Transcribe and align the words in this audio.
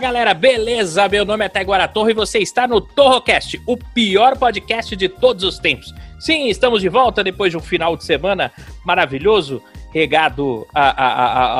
galera, 0.00 0.32
beleza? 0.34 1.08
Meu 1.08 1.24
nome 1.24 1.44
é 1.44 1.48
Taiguara 1.48 1.86
Torre 1.86 2.12
e 2.12 2.14
você 2.14 2.38
está 2.38 2.66
no 2.66 2.80
Torrocast, 2.80 3.60
o 3.66 3.76
pior 3.76 4.36
podcast 4.36 4.96
de 4.96 5.08
todos 5.08 5.44
os 5.44 5.58
tempos. 5.58 5.94
Sim, 6.18 6.48
estamos 6.48 6.80
de 6.80 6.88
volta 6.88 7.22
depois 7.22 7.50
de 7.50 7.56
um 7.56 7.60
final 7.60 7.96
de 7.96 8.04
semana 8.04 8.50
maravilhoso, 8.84 9.62
regado 9.92 10.66
a, 10.74 10.90
a- 10.90 11.04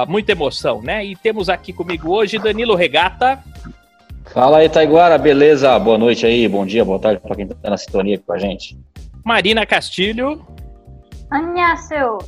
a- 0.00 0.02
a 0.02 0.06
muita 0.06 0.32
emoção, 0.32 0.82
né? 0.82 1.04
E 1.04 1.16
temos 1.16 1.48
aqui 1.48 1.72
comigo 1.72 2.10
hoje 2.10 2.38
Danilo 2.38 2.74
Regata. 2.74 3.42
Fala 4.32 4.58
aí, 4.58 4.68
Taiguara, 4.68 5.18
beleza? 5.18 5.78
Boa 5.78 5.98
noite 5.98 6.24
aí, 6.26 6.46
bom 6.48 6.64
dia, 6.64 6.84
boa 6.84 6.98
tarde 6.98 7.20
pra 7.20 7.34
quem 7.34 7.46
tá 7.46 7.70
na 7.70 7.76
sintonia 7.76 8.14
aqui 8.16 8.24
com 8.24 8.32
a 8.32 8.38
gente. 8.38 8.78
Marina 9.24 9.66
Castilho. 9.66 10.44
Anhaço, 11.30 12.18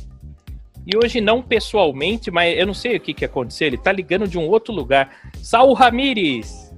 E 0.85 0.97
hoje 0.97 1.21
não 1.21 1.41
pessoalmente, 1.41 2.29
mas 2.29 2.57
eu 2.57 2.67
não 2.67 2.73
sei 2.73 2.97
o 2.97 2.99
que, 2.99 3.13
que 3.13 3.23
aconteceu. 3.23 3.67
Ele 3.67 3.77
tá 3.77 3.91
ligando 3.91 4.27
de 4.27 4.37
um 4.37 4.47
outro 4.47 4.73
lugar. 4.73 5.15
Saul 5.41 5.73
Ramires. 5.73 6.73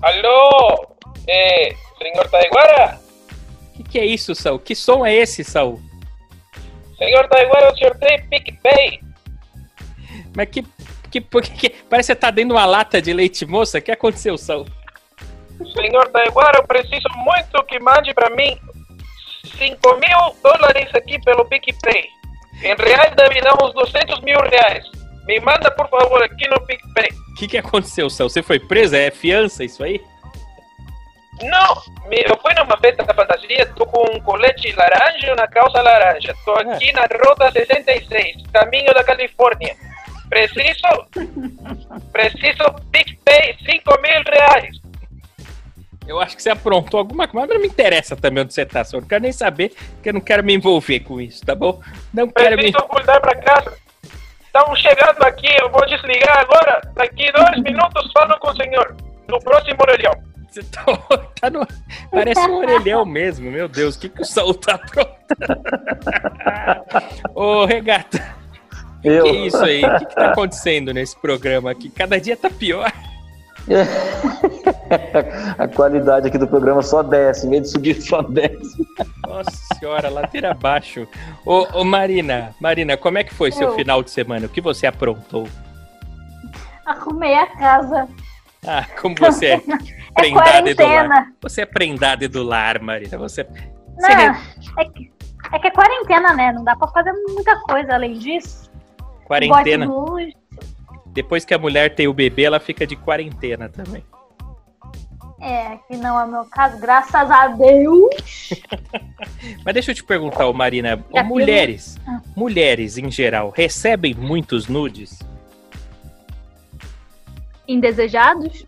Alô, 0.00 0.96
eh, 1.28 1.74
senhor 1.98 2.28
Taiguara? 2.30 2.98
O 3.68 3.76
que, 3.76 3.82
que 3.82 3.98
é 3.98 4.06
isso, 4.06 4.34
Saul? 4.34 4.58
Que 4.58 4.74
som 4.74 5.04
é 5.04 5.14
esse, 5.14 5.44
Saul? 5.44 5.80
Senhor 6.96 7.28
Taiguara, 7.28 7.72
o 7.72 7.76
senhor 7.76 7.96
tem 7.98 8.26
PicPay? 8.28 9.00
Mas 10.34 10.48
que. 10.48 10.62
que, 11.10 11.20
que, 11.20 11.70
parece 11.88 12.06
que 12.08 12.14
você 12.14 12.16
tá 12.16 12.30
dentro 12.30 12.54
de 12.54 12.54
uma 12.54 12.66
lata 12.66 13.02
de 13.02 13.12
leite 13.12 13.44
moça. 13.44 13.78
O 13.78 13.82
que 13.82 13.92
aconteceu, 13.92 14.38
Saul? 14.38 14.66
Senhor 15.74 16.08
Taiguara, 16.08 16.58
eu 16.58 16.66
preciso 16.66 17.08
muito 17.16 17.62
que 17.64 17.78
mande 17.78 18.14
pra 18.14 18.30
mim 18.30 18.58
5 19.58 19.96
mil 19.96 20.36
dólares 20.42 20.92
aqui 20.94 21.20
pelo 21.22 21.44
PicPay. 21.44 22.21
Em 22.62 22.74
reais 22.76 23.12
uns 23.62 23.72
200 23.74 24.20
mil 24.20 24.38
reais. 24.38 24.84
Me 25.26 25.38
manda, 25.40 25.70
por 25.70 25.88
favor, 25.88 26.22
aqui 26.22 26.48
no 26.48 26.60
PicPay. 26.66 27.08
O 27.30 27.34
que, 27.34 27.48
que 27.48 27.58
aconteceu, 27.58 28.10
Saul? 28.10 28.28
Você 28.28 28.42
foi 28.42 28.58
presa? 28.58 28.96
É 28.96 29.10
fiança 29.10 29.64
isso 29.64 29.82
aí? 29.82 30.00
Não, 31.42 31.82
eu 32.10 32.38
fui 32.40 32.54
numa 32.54 32.76
festa 32.78 33.04
da 33.04 33.14
fantasia, 33.14 33.66
tô 33.74 33.86
com 33.86 34.16
um 34.16 34.20
colete 34.20 34.72
laranja 34.72 35.26
e 35.26 35.32
uma 35.32 35.48
calça 35.48 35.80
laranja. 35.80 36.34
Tô 36.44 36.52
aqui 36.52 36.92
na 36.92 37.06
Rota 37.24 37.50
66, 37.50 38.42
caminho 38.52 38.92
da 38.94 39.02
Califórnia. 39.02 39.74
Preciso, 40.28 41.06
preciso 42.12 42.64
PicPay 42.92 43.56
5 43.64 44.00
mil 44.02 44.22
reais. 44.30 44.81
Eu 46.06 46.20
acho 46.20 46.36
que 46.36 46.42
você 46.42 46.50
aprontou 46.50 46.98
alguma 46.98 47.28
coisa, 47.28 47.46
mas 47.46 47.54
não 47.54 47.62
me 47.62 47.68
interessa 47.68 48.16
também 48.16 48.42
onde 48.42 48.52
você 48.52 48.66
tá, 48.66 48.82
Saul. 48.84 49.00
Não 49.02 49.08
quero 49.08 49.22
nem 49.22 49.32
saber, 49.32 49.72
porque 49.94 50.08
eu 50.08 50.14
não 50.14 50.20
quero 50.20 50.42
me 50.42 50.54
envolver 50.54 51.00
com 51.00 51.20
isso, 51.20 51.44
tá 51.44 51.54
bom? 51.54 51.80
Não 52.12 52.28
quero 52.28 52.56
me. 52.56 52.70
Voltar 52.72 53.20
pra 53.20 53.36
casa. 53.36 53.72
Estão 54.44 54.74
chegando 54.76 55.22
aqui, 55.22 55.48
eu 55.60 55.70
vou 55.70 55.86
desligar 55.86 56.38
agora. 56.40 56.80
Daqui 56.94 57.30
dois 57.32 57.62
minutos 57.62 58.10
falo 58.12 58.38
com 58.38 58.50
o 58.50 58.56
senhor. 58.56 58.96
No 59.28 59.38
próximo 59.40 59.78
orelhão. 59.80 60.12
Você 60.50 60.62
tá, 60.64 60.84
tá 61.40 61.48
no- 61.50 61.66
Parece 62.10 62.40
um 62.40 62.56
orelhão 62.56 63.06
mesmo, 63.06 63.50
meu 63.50 63.66
Deus, 63.68 63.94
o 63.94 64.00
que, 64.00 64.08
que 64.10 64.20
o 64.20 64.24
Saul 64.24 64.52
tá 64.54 64.74
aprontando? 64.74 65.62
Ô, 67.34 67.64
Regata, 67.64 68.22
Eu, 69.02 69.22
que 69.24 69.28
é 69.30 69.46
isso 69.46 69.64
aí? 69.64 69.82
O 69.84 69.98
que, 69.98 70.04
que 70.06 70.14
tá 70.14 70.32
acontecendo 70.32 70.92
nesse 70.92 71.16
programa 71.18 71.70
aqui? 71.70 71.88
Cada 71.88 72.20
dia 72.20 72.36
tá 72.36 72.50
pior. 72.50 72.92
a 75.58 75.68
qualidade 75.68 76.28
aqui 76.28 76.38
do 76.38 76.46
programa 76.48 76.82
só 76.82 77.02
desce, 77.02 77.46
em 77.46 77.50
vez 77.50 77.62
de 77.62 77.68
subir 77.70 78.00
só 78.00 78.22
desce. 78.22 78.86
Nossa 79.26 79.50
senhora, 79.78 80.08
ladeira 80.10 80.50
abaixo. 80.50 81.06
Ô, 81.46 81.66
ô, 81.72 81.84
Marina, 81.84 82.54
Marina, 82.60 82.96
como 82.96 83.18
é 83.18 83.24
que 83.24 83.34
foi 83.34 83.50
seu 83.52 83.68
Eu. 83.68 83.74
final 83.74 84.02
de 84.02 84.10
semana? 84.10 84.46
O 84.46 84.48
que 84.48 84.60
você 84.60 84.86
aprontou? 84.86 85.46
arrumei 86.84 87.34
a 87.34 87.46
casa. 87.46 88.08
Ah, 88.66 88.84
como 89.00 89.14
você 89.18 89.46
é 89.46 89.62
É 90.14 90.20
prendada 90.20 90.70
e 90.70 90.74
do 90.74 90.82
lar. 90.82 90.90
quarentena. 91.08 91.32
Você 91.40 91.60
é 91.62 91.66
prendada 91.66 92.24
e 92.24 92.28
do 92.28 92.42
lar, 92.42 92.80
Marina. 92.82 93.16
Você, 93.16 93.44
você 93.44 94.14
Não, 94.14 94.32
re- 94.32 94.38
é 94.78 94.84
que, 94.84 95.10
é 95.54 95.58
que 95.58 95.66
é 95.68 95.70
quarentena, 95.70 96.34
né? 96.34 96.52
Não 96.52 96.62
dá 96.64 96.76
pra 96.76 96.86
fazer 96.88 97.12
muita 97.28 97.56
coisa 97.62 97.94
além 97.94 98.18
disso. 98.18 98.70
quarentena. 99.24 99.86
Depois 101.12 101.44
que 101.44 101.52
a 101.54 101.58
mulher 101.58 101.94
tem 101.94 102.08
o 102.08 102.14
bebê, 102.14 102.44
ela 102.44 102.58
fica 102.58 102.86
de 102.86 102.96
quarentena 102.96 103.68
também. 103.68 104.04
É, 105.40 105.76
que 105.88 105.96
não 105.96 106.18
é 106.20 106.24
o 106.24 106.28
meu 106.30 106.44
caso, 106.44 106.78
graças 106.78 107.30
a 107.30 107.48
Deus. 107.48 108.14
Mas 109.64 109.74
deixa 109.74 109.90
eu 109.90 109.94
te 109.94 110.04
perguntar, 110.04 110.46
ô 110.46 110.52
Marina, 110.52 111.04
Já 111.12 111.22
mulheres, 111.24 111.98
Ah. 112.06 112.20
mulheres 112.36 112.96
em 112.96 113.10
geral, 113.10 113.52
recebem 113.54 114.14
muitos 114.14 114.68
nudes? 114.68 115.18
Indesejados? 117.66 118.64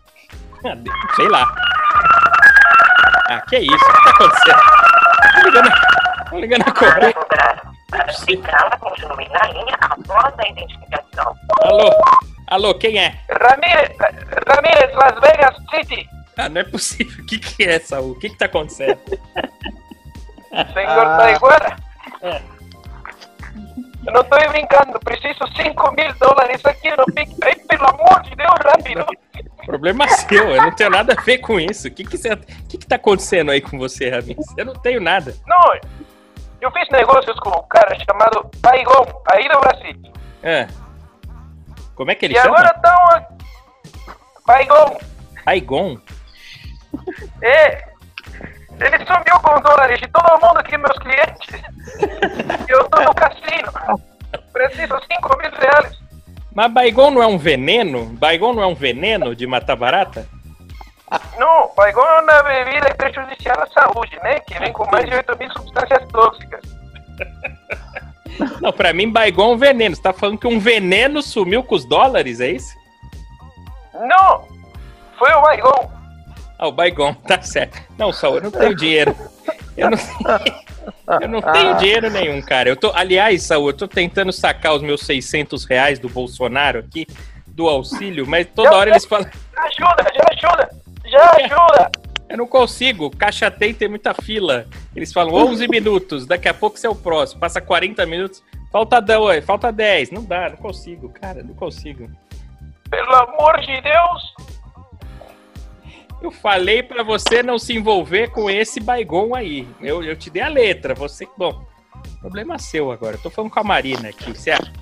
Ah, 0.65 0.75
de- 0.75 0.91
Sei 1.15 1.27
lá. 1.29 1.45
Ah, 3.29 3.41
que 3.49 3.57
isso? 3.57 3.73
O 3.73 3.93
que 3.93 4.03
tá 4.03 4.09
acontecendo? 4.11 4.59
Tô 5.33 5.45
ligando, 5.49 5.71
tô 6.29 6.37
ligando 6.39 6.61
a 6.61 6.71
cobrar. 6.71 7.13
Para 7.89 8.13
ficar, 8.13 8.79
continue 8.79 9.29
na 9.29 9.47
linha 9.47 9.77
após 9.79 10.33
a 10.39 10.47
identificação. 10.49 11.35
Alô? 11.61 11.89
Alô, 12.47 12.75
quem 12.75 12.97
é? 12.99 13.15
Ramírez, 13.29 13.89
Ramírez, 14.47 14.93
Las 14.95 15.19
Vegas 15.19 15.55
City. 15.71 16.09
Ah, 16.37 16.49
não 16.49 16.61
é 16.61 16.63
possível. 16.63 17.23
O 17.23 17.25
que, 17.25 17.39
que 17.39 17.63
é, 17.63 17.79
Saul? 17.79 18.11
O 18.11 18.19
que, 18.19 18.29
que 18.29 18.37
tá 18.37 18.45
acontecendo? 18.45 18.99
Senhor 20.73 21.05
Ah. 21.05 21.17
Taiguara. 21.17 21.75
É. 22.21 22.41
Eu 24.05 24.13
não 24.13 24.23
tô 24.23 24.37
brincando, 24.49 24.99
preciso 24.99 25.47
5 25.55 25.91
mil 25.95 26.13
dólares 26.19 26.63
aqui 26.63 26.95
no 26.95 27.05
PicPay, 27.05 27.55
pelo 27.67 27.87
amor 27.87 28.21
de 28.21 28.35
Deus, 28.35 28.53
rápido. 28.63 29.05
Problema 29.65 30.07
seu, 30.07 30.51
eu 30.51 30.61
não 30.61 30.71
tenho 30.75 30.91
nada 30.91 31.15
a 31.17 31.21
ver 31.21 31.39
com 31.39 31.59
isso. 31.59 31.87
O 31.87 31.91
que, 31.91 32.03
que, 32.03 32.15
você, 32.15 32.35
que, 32.69 32.77
que 32.77 32.85
tá 32.85 32.97
acontecendo 32.97 33.49
aí 33.49 33.61
com 33.61 33.79
você, 33.79 34.09
Ramis? 34.09 34.37
Eu 34.55 34.65
não 34.65 34.75
tenho 34.75 35.01
nada. 35.01 35.33
Não, 35.47 35.73
eu 36.61 36.71
fiz 36.71 36.87
negócios 36.91 37.39
com 37.39 37.49
um 37.49 37.63
cara 37.67 37.97
chamado 38.05 38.47
Baigon, 38.57 39.23
aí 39.31 39.49
do 39.49 39.59
Brasil. 39.59 40.13
Ah. 40.43 40.84
Como 41.95 42.11
é 42.11 42.15
que 42.15 42.25
ele 42.25 42.37
e 42.37 42.41
chama? 42.41 42.57
agora 42.59 42.73
estão. 42.75 43.35
Baigon, 44.45 44.97
Aigon? 45.45 45.97
é. 47.41 47.95
Ele 48.77 48.97
sumiu 49.05 49.39
com 49.41 49.55
os 49.55 49.63
dólares 49.63 49.99
de 50.01 50.07
todo 50.07 50.31
mundo 50.45 50.57
aqui, 50.57 50.77
meus 50.77 50.97
clientes. 50.99 51.61
Eu 52.67 52.83
tô 52.89 53.01
no 53.01 53.15
cassino. 53.15 53.71
Preciso 54.51 54.99
5 55.11 55.37
mil 55.37 55.51
reais. 55.51 55.97
Mas 56.53 56.71
Baigon 56.73 57.11
não 57.11 57.23
é 57.23 57.27
um 57.27 57.37
veneno? 57.37 58.05
Baigon 58.17 58.53
não 58.53 58.63
é 58.63 58.67
um 58.67 58.75
veneno 58.75 59.33
de 59.35 59.47
matar 59.47 59.75
barata? 59.77 60.27
Não, 61.37 61.71
Baigon 61.75 62.01
é 62.01 62.21
uma 62.21 62.43
bebida 62.43 62.93
prejudicial 62.95 63.57
à 63.61 63.67
saúde, 63.67 64.17
né? 64.23 64.39
Que 64.41 64.59
vem 64.59 64.73
com 64.73 64.85
mais 64.91 65.05
de 65.09 65.15
8 65.15 65.37
mil 65.37 65.51
substâncias 65.51 66.05
tóxicas. 66.11 66.61
Não, 68.61 68.71
pra 68.71 68.93
mim 68.93 69.09
Baigon 69.09 69.51
é 69.51 69.53
um 69.53 69.57
veneno. 69.57 69.95
Você 69.95 70.01
tá 70.01 70.13
falando 70.13 70.37
que 70.37 70.47
um 70.47 70.59
veneno 70.59 71.21
sumiu 71.21 71.63
com 71.63 71.75
os 71.75 71.85
dólares, 71.85 72.39
é 72.39 72.49
isso? 72.51 72.75
Não! 73.93 74.47
Foi 75.17 75.31
o 75.31 75.41
Baigon. 75.41 75.91
Ah, 76.57 76.67
o 76.67 76.71
Baigon, 76.71 77.13
tá 77.13 77.41
certo. 77.41 77.81
Não, 77.97 78.11
Saul, 78.11 78.37
eu 78.37 78.43
não 78.43 78.51
tenho 78.51 78.75
dinheiro. 78.75 79.15
Eu 79.77 79.89
não, 79.91 79.97
eu 81.21 81.27
não 81.27 81.41
tenho 81.41 81.77
dinheiro 81.77 82.09
nenhum, 82.09 82.41
cara. 82.41 82.69
Eu 82.69 82.75
tô, 82.75 82.91
aliás, 82.93 83.43
Saul, 83.43 83.69
eu 83.69 83.73
tô 83.73 83.87
tentando 83.87 84.31
sacar 84.31 84.73
os 84.73 84.81
meus 84.81 85.01
600 85.01 85.65
reais 85.65 85.99
do 85.99 86.07
Bolsonaro 86.07 86.79
aqui, 86.79 87.05
do 87.47 87.67
auxílio, 87.67 88.25
mas 88.27 88.47
toda 88.53 88.75
hora 88.75 88.89
eles 88.89 89.05
falam, 89.05 89.29
Já 89.53 89.63
ajuda, 89.63 90.11
já 90.13 90.25
ajuda! 90.31 90.69
Já 91.05 91.31
ajuda! 91.31 91.91
Eu 92.29 92.37
não 92.37 92.47
consigo, 92.47 93.09
caixa 93.09 93.51
tem, 93.51 93.73
tem 93.73 93.87
muita 93.87 94.13
fila. 94.13 94.67
Eles 94.95 95.13
falam 95.13 95.33
11 95.33 95.67
minutos, 95.67 96.25
daqui 96.25 96.47
a 96.47 96.53
pouco 96.53 96.77
você 96.77 96.87
é 96.87 96.89
o 96.89 96.95
próximo. 96.95 97.39
Passa 97.39 97.61
40 97.61 98.05
minutos, 98.05 98.43
falta 98.71 98.99
10, 98.99 99.45
falta 99.45 99.71
10. 99.71 100.11
Não 100.11 100.23
dá, 100.23 100.49
não 100.49 100.57
consigo, 100.57 101.09
cara, 101.09 101.43
não 101.43 101.53
consigo. 101.53 102.09
Pelo 102.89 103.15
amor 103.15 103.59
de 103.61 103.81
Deus! 103.81 104.35
Eu 106.21 106.31
falei 106.31 106.81
pra 106.81 107.03
você 107.03 107.43
não 107.43 107.59
se 107.59 107.75
envolver 107.75 108.31
com 108.31 108.49
esse 108.49 108.79
Baigon 108.79 109.35
aí. 109.35 109.67
Eu, 109.79 110.03
eu 110.03 110.15
te 110.15 110.29
dei 110.29 110.41
a 110.41 110.47
letra, 110.47 110.95
você. 110.95 111.27
Bom, 111.37 111.65
Problema 112.19 112.57
seu 112.57 112.91
agora. 112.91 113.15
Eu 113.15 113.21
tô 113.21 113.29
falando 113.29 113.51
com 113.51 113.59
a 113.59 113.63
Marina 113.63 114.09
aqui. 114.09 114.33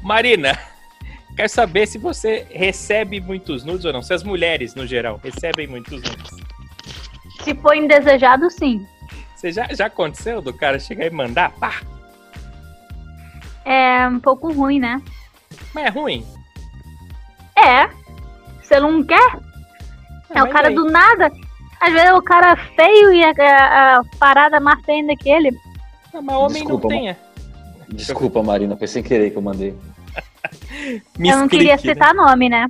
Marina, 0.01 0.57
quero 1.35 1.49
saber 1.49 1.87
se 1.87 1.97
você 1.97 2.47
recebe 2.49 3.19
muitos 3.19 3.63
nudes 3.63 3.85
ou 3.85 3.93
não. 3.93 4.01
Se 4.01 4.13
as 4.13 4.23
mulheres, 4.23 4.75
no 4.75 4.87
geral, 4.87 5.19
recebem 5.21 5.67
muitos 5.67 6.01
nudes. 6.01 6.31
Se 7.43 7.53
for 7.55 7.75
indesejado, 7.75 8.49
sim. 8.49 8.85
Você 9.35 9.51
já, 9.51 9.67
já 9.73 9.87
aconteceu 9.87 10.41
do 10.41 10.53
cara 10.53 10.79
chegar 10.79 11.05
e 11.05 11.09
mandar? 11.09 11.51
Pá! 11.53 11.81
É 13.65 14.07
um 14.07 14.19
pouco 14.19 14.51
ruim, 14.51 14.79
né? 14.79 15.01
Mas 15.73 15.85
é 15.85 15.89
ruim. 15.89 16.25
É. 17.57 17.89
Você 18.61 18.79
não 18.79 19.03
quer? 19.03 19.35
Ah, 20.29 20.39
É 20.39 20.43
o 20.43 20.49
cara 20.49 20.69
aí- 20.69 20.75
do 20.75 20.85
nada. 20.85 21.31
Às 21.79 21.91
vezes 21.91 22.07
é 22.09 22.13
o 22.13 22.21
cara 22.21 22.55
feio 22.55 23.13
e 23.13 23.23
a, 23.23 23.31
a- 23.37 23.97
a 23.99 24.03
parada 24.17 24.59
mais 24.59 24.79
feia 24.85 24.99
ainda 25.01 25.15
que 25.17 25.29
ele. 25.29 25.51
Não, 26.13 26.21
mas 26.21 26.35
homem 26.37 26.63
Desculpa, 26.63 26.87
não 26.87 26.89
tem. 26.89 27.09
é. 27.09 27.17
Desculpa, 27.89 28.41
Marina, 28.43 28.77
foi 28.77 28.87
sem 28.87 29.03
querer 29.03 29.31
que 29.31 29.37
eu 29.37 29.41
mandei. 29.41 29.75
eu 31.19 31.37
não 31.37 31.47
queria 31.47 31.73
né? 31.73 31.77
citar 31.77 32.13
nome, 32.13 32.47
né? 32.49 32.67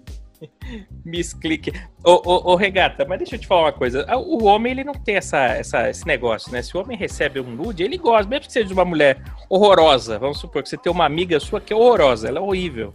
Misclick. 1.06 1.72
Ô, 2.04 2.22
ô, 2.26 2.52
ô, 2.52 2.56
Regata, 2.56 3.06
mas 3.06 3.18
deixa 3.18 3.36
eu 3.36 3.40
te 3.40 3.48
falar 3.48 3.64
uma 3.64 3.74
coisa. 3.74 4.06
Ah, 4.08 4.18
O 4.18 4.44
homem, 4.46 4.72
ele 4.72 4.84
não 4.84 4.94
tem 4.94 5.16
essa, 5.16 5.38
essa, 5.38 5.90
esse 5.90 6.06
negócio, 6.06 6.52
né? 6.52 6.62
Se 6.62 6.76
o 6.76 6.82
homem 6.82 6.98
recebe 6.98 7.40
um 7.40 7.50
nude, 7.50 7.84
ele 7.84 7.98
gosta, 7.98 8.30
mesmo 8.30 8.46
que 8.48 8.54
seja 8.54 8.68
de 8.68 8.74
uma 8.74 8.86
mulher 8.86 9.22
horrorosa. 9.50 10.18
Vamos 10.20 10.40
supor 10.40 10.64
que 10.64 10.70
você 10.70 10.78
tem 10.78 10.92
uma 10.92 11.06
amiga 11.06 11.40
sua 11.40 11.62
que 11.62 11.74
é 11.74 11.76
horrorosa, 11.76 12.28
ela 12.28 12.40
é 12.40 12.42
horrível. 12.42 12.94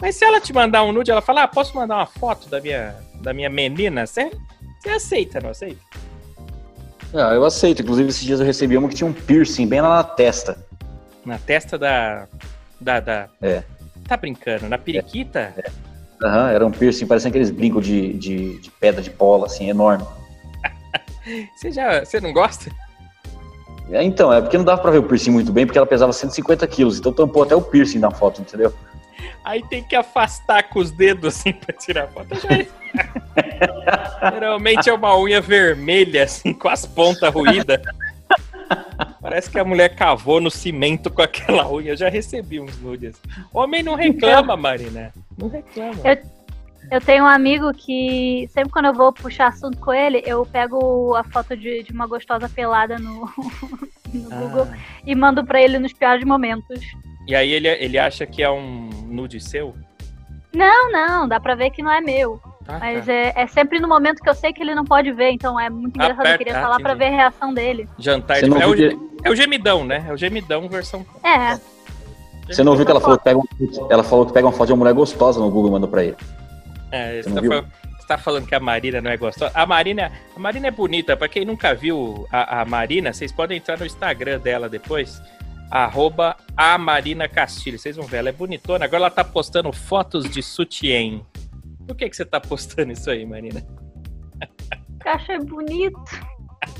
Mas 0.00 0.16
se 0.16 0.24
ela 0.24 0.40
te 0.40 0.52
mandar 0.52 0.82
um 0.82 0.92
nude, 0.92 1.10
ela 1.10 1.22
fala, 1.22 1.44
ah, 1.44 1.48
posso 1.48 1.74
mandar 1.76 1.96
uma 1.96 2.06
foto 2.06 2.48
da 2.48 2.60
minha, 2.60 2.94
da 3.22 3.32
minha 3.32 3.48
menina? 3.48 4.06
Você, 4.06 4.30
você 4.80 4.90
aceita, 4.90 5.40
não 5.40 5.50
aceita? 5.50 5.80
Ah, 7.14 7.32
eu 7.32 7.44
aceito. 7.44 7.82
Inclusive, 7.82 8.08
esses 8.08 8.24
dias 8.24 8.40
eu 8.40 8.46
recebi 8.46 8.76
uma 8.76 8.88
que 8.88 8.96
tinha 8.96 9.08
um 9.08 9.12
piercing 9.12 9.66
bem 9.66 9.80
lá 9.80 9.96
na 9.96 10.04
testa. 10.04 10.58
Na 11.24 11.38
testa 11.38 11.78
da... 11.78 12.26
da, 12.80 13.00
da... 13.00 13.28
É. 13.40 13.62
Tá 14.06 14.16
brincando? 14.16 14.68
Na 14.68 14.76
periquita? 14.76 15.54
Aham, 16.22 16.50
era 16.50 16.66
um 16.66 16.70
piercing, 16.70 17.06
parecendo 17.06 17.30
aqueles 17.30 17.50
brincos 17.50 17.84
de, 17.84 18.12
de, 18.14 18.58
de 18.58 18.70
pedra 18.70 19.02
de 19.02 19.10
pola, 19.10 19.46
assim, 19.46 19.68
enorme. 19.68 20.04
Você 21.56 21.70
já... 21.70 22.04
Você 22.04 22.20
não 22.20 22.32
gosta? 22.32 22.70
É, 23.90 24.02
Então, 24.02 24.32
é 24.32 24.40
porque 24.40 24.56
não 24.56 24.64
dava 24.64 24.80
pra 24.80 24.90
ver 24.90 24.98
o 24.98 25.02
piercing 25.02 25.30
muito 25.30 25.52
bem, 25.52 25.66
porque 25.66 25.78
ela 25.78 25.86
pesava 25.86 26.12
150 26.12 26.66
quilos, 26.66 26.98
então 26.98 27.12
tampou 27.12 27.42
até 27.42 27.54
o 27.54 27.62
piercing 27.62 27.98
na 27.98 28.10
foto, 28.10 28.40
entendeu? 28.40 28.72
Aí 29.44 29.62
tem 29.68 29.84
que 29.84 29.94
afastar 29.94 30.70
com 30.70 30.78
os 30.78 30.90
dedos 30.90 31.36
assim 31.36 31.52
pra 31.52 31.76
tirar 31.76 32.04
a 32.04 32.08
foto. 32.08 32.28
Geralmente 34.32 34.88
é 34.88 34.92
uma 34.92 35.18
unha 35.18 35.40
vermelha, 35.40 36.24
assim, 36.24 36.54
com 36.54 36.68
as 36.68 36.86
pontas 36.86 37.32
ruídas. 37.32 37.80
Parece 39.20 39.50
que 39.50 39.58
a 39.58 39.64
mulher 39.64 39.94
cavou 39.94 40.40
no 40.40 40.50
cimento 40.50 41.10
com 41.10 41.20
aquela 41.20 41.68
unha. 41.70 41.92
Eu 41.92 41.96
já 41.96 42.08
recebi 42.08 42.58
uns 42.58 42.78
nudes. 42.80 43.16
Homem 43.52 43.82
não 43.82 43.94
reclama, 43.94 44.56
Marina. 44.56 45.12
Não 45.38 45.48
reclama. 45.48 45.94
Eu 46.90 47.00
tenho 47.00 47.24
um 47.24 47.26
amigo 47.26 47.72
que 47.72 48.46
sempre 48.52 48.70
quando 48.70 48.86
eu 48.86 48.92
vou 48.92 49.12
puxar 49.12 49.46
assunto 49.48 49.78
com 49.78 49.92
ele, 49.92 50.22
eu 50.26 50.44
pego 50.44 51.14
a 51.16 51.24
foto 51.24 51.56
de, 51.56 51.82
de 51.82 51.92
uma 51.92 52.06
gostosa 52.06 52.46
pelada 52.48 52.98
no, 52.98 53.20
no 54.12 54.30
Google 54.30 54.68
Ah, 54.70 54.76
e 55.04 55.14
mando 55.14 55.44
pra 55.44 55.62
ele 55.62 55.78
nos 55.78 55.94
piores 55.94 56.24
momentos. 56.24 56.80
e 57.26 57.34
aí 57.34 57.52
ele, 57.52 57.68
ele 57.68 57.98
acha 57.98 58.26
que 58.26 58.42
é 58.42 58.50
um 58.50 58.90
nude 59.06 59.40
seu? 59.40 59.74
Não, 60.54 60.92
não, 60.92 61.26
dá 61.26 61.40
pra 61.40 61.54
ver 61.54 61.70
que 61.70 61.82
não 61.82 61.90
é 61.90 62.00
meu. 62.02 62.38
Ah, 62.68 62.78
Mas 62.78 63.06
tá. 63.06 63.12
é, 63.12 63.32
é 63.34 63.46
sempre 63.46 63.80
no 63.80 63.88
momento 63.88 64.22
que 64.22 64.28
eu 64.28 64.34
sei 64.34 64.52
que 64.52 64.62
ele 64.62 64.74
não 64.74 64.84
pode 64.84 65.10
ver, 65.10 65.30
então 65.30 65.58
é 65.58 65.68
muito 65.70 65.96
engraçado. 65.96 66.20
Aperta, 66.20 66.34
eu 66.34 66.38
queria 66.38 66.58
ah, 66.58 66.62
falar 66.62 66.80
pra 66.80 66.92
entendi. 66.94 67.10
ver 67.10 67.14
a 67.14 67.16
reação 67.16 67.52
dele. 67.54 67.88
Jantar 67.98 68.40
de... 68.40 68.48
não, 68.48 68.60
é, 68.60 68.66
o, 68.66 68.74
é 69.24 69.30
o 69.30 69.34
gemidão, 69.34 69.84
né? 69.84 70.04
É 70.08 70.12
o 70.12 70.16
gemidão 70.16 70.68
versão. 70.68 71.04
É, 71.24 71.58
você 72.48 72.62
não 72.64 72.76
viu 72.76 72.84
que 72.84 72.90
ela 72.90 73.00
falou 73.00 73.18
que, 73.18 73.24
pega 73.24 73.38
um- 73.38 73.46
ela 73.90 74.02
falou 74.04 74.26
que 74.26 74.32
pega 74.32 74.46
uma 74.46 74.52
foto 74.52 74.66
de 74.66 74.72
uma 74.72 74.78
mulher 74.78 74.94
gostosa 74.94 75.40
no 75.40 75.50
Google 75.50 75.70
e 75.70 75.72
mandou 75.72 75.88
pra 75.88 76.04
ele. 76.04 76.16
É, 76.90 77.16
Você 77.16 77.22
você, 77.24 77.28
não 77.30 77.34
tá 77.36 77.40
viu? 77.40 77.50
falando, 77.50 77.68
você 77.98 78.06
tá 78.06 78.18
falando 78.18 78.46
que 78.46 78.54
a 78.54 78.60
Marina 78.60 79.00
não 79.00 79.10
é 79.10 79.16
gostosa? 79.16 79.50
A 79.54 79.66
Marina, 79.66 80.12
a 80.36 80.38
Marina 80.38 80.68
é 80.68 80.70
bonita. 80.70 81.16
Pra 81.16 81.28
quem 81.28 81.44
nunca 81.44 81.74
viu 81.74 82.26
a, 82.30 82.60
a 82.60 82.64
Marina, 82.64 83.12
vocês 83.12 83.32
podem 83.32 83.56
entrar 83.58 83.78
no 83.78 83.86
Instagram 83.86 84.38
dela 84.40 84.68
depois. 84.68 85.20
Arroba 85.70 86.36
a 86.56 86.76
Marina 86.78 87.26
Castilho. 87.28 87.78
Vocês 87.78 87.96
vão 87.96 88.06
ver, 88.06 88.18
ela 88.18 88.28
é 88.28 88.32
bonitona. 88.32 88.84
Agora 88.84 89.04
ela 89.04 89.10
tá 89.10 89.24
postando 89.24 89.72
fotos 89.72 90.28
de 90.30 90.42
sutiã. 90.42 91.20
Por 91.86 91.96
que, 91.96 92.08
que 92.08 92.14
você 92.16 92.24
tá 92.24 92.38
postando 92.40 92.92
isso 92.92 93.10
aí, 93.10 93.24
Marina? 93.26 93.64
eu 95.04 95.12
achei 95.12 95.38
bonito. 95.40 96.00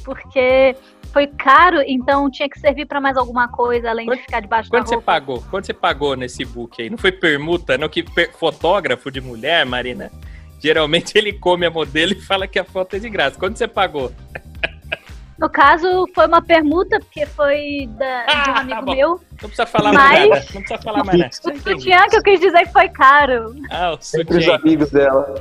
Porque 0.04 0.76
foi 1.14 1.26
caro, 1.28 1.80
então 1.86 2.28
tinha 2.30 2.48
que 2.48 2.58
servir 2.58 2.84
pra 2.86 3.00
mais 3.00 3.16
alguma 3.16 3.48
coisa, 3.48 3.88
além 3.88 4.04
Quanto- 4.04 4.18
de 4.18 4.24
ficar 4.24 4.40
debaixo 4.40 4.68
da 4.68 4.78
Quanto 4.78 4.88
você 4.88 4.94
roupa. 4.96 5.12
pagou? 5.12 5.42
Quanto 5.50 5.64
você 5.66 5.72
pagou 5.72 6.16
nesse 6.16 6.44
book 6.44 6.82
aí? 6.82 6.90
Não 6.90 6.98
foi 6.98 7.12
permuta, 7.12 7.78
não? 7.78 7.88
Que 7.88 8.02
per- 8.02 8.32
fotógrafo 8.32 9.10
de 9.10 9.20
mulher, 9.20 9.64
Marina? 9.64 10.10
Geralmente 10.60 11.16
ele 11.16 11.32
come 11.32 11.64
a 11.66 11.70
modelo 11.70 12.12
e 12.12 12.20
fala 12.20 12.46
que 12.48 12.58
a 12.58 12.64
foto 12.64 12.96
é 12.96 12.98
de 12.98 13.08
graça. 13.08 13.38
Quanto 13.38 13.56
você 13.56 13.68
pagou? 13.68 14.12
No 15.36 15.50
caso, 15.50 16.08
foi 16.14 16.28
uma 16.28 16.40
permuta, 16.40 17.00
porque 17.00 17.26
foi 17.26 17.88
da, 17.98 18.24
de 18.24 18.50
um 18.50 18.54
Ah, 18.54 18.60
amigo 18.60 18.86
tá 18.86 18.94
meu. 18.94 19.08
Não 19.32 19.48
precisa 19.48 19.66
falar 19.66 19.92
Mas- 19.92 20.10
mais 20.12 20.28
nada. 20.30 20.44
Não 20.54 20.60
precisa 20.62 20.78
falar 20.82 21.04
mais 21.04 21.18
nada. 21.18 21.30
O 21.44 21.58
sutiã 21.58 22.06
que 22.08 22.16
eu 22.16 22.22
quis 22.22 22.40
dizer 22.40 22.66
que 22.66 22.72
foi 22.72 22.88
caro. 22.88 23.52
Ah, 23.68 23.94
o 23.94 24.00
Sempre 24.00 24.38
os 24.38 24.44
sutiã. 24.44 24.54
amigos 24.62 24.90
dela. 24.92 25.34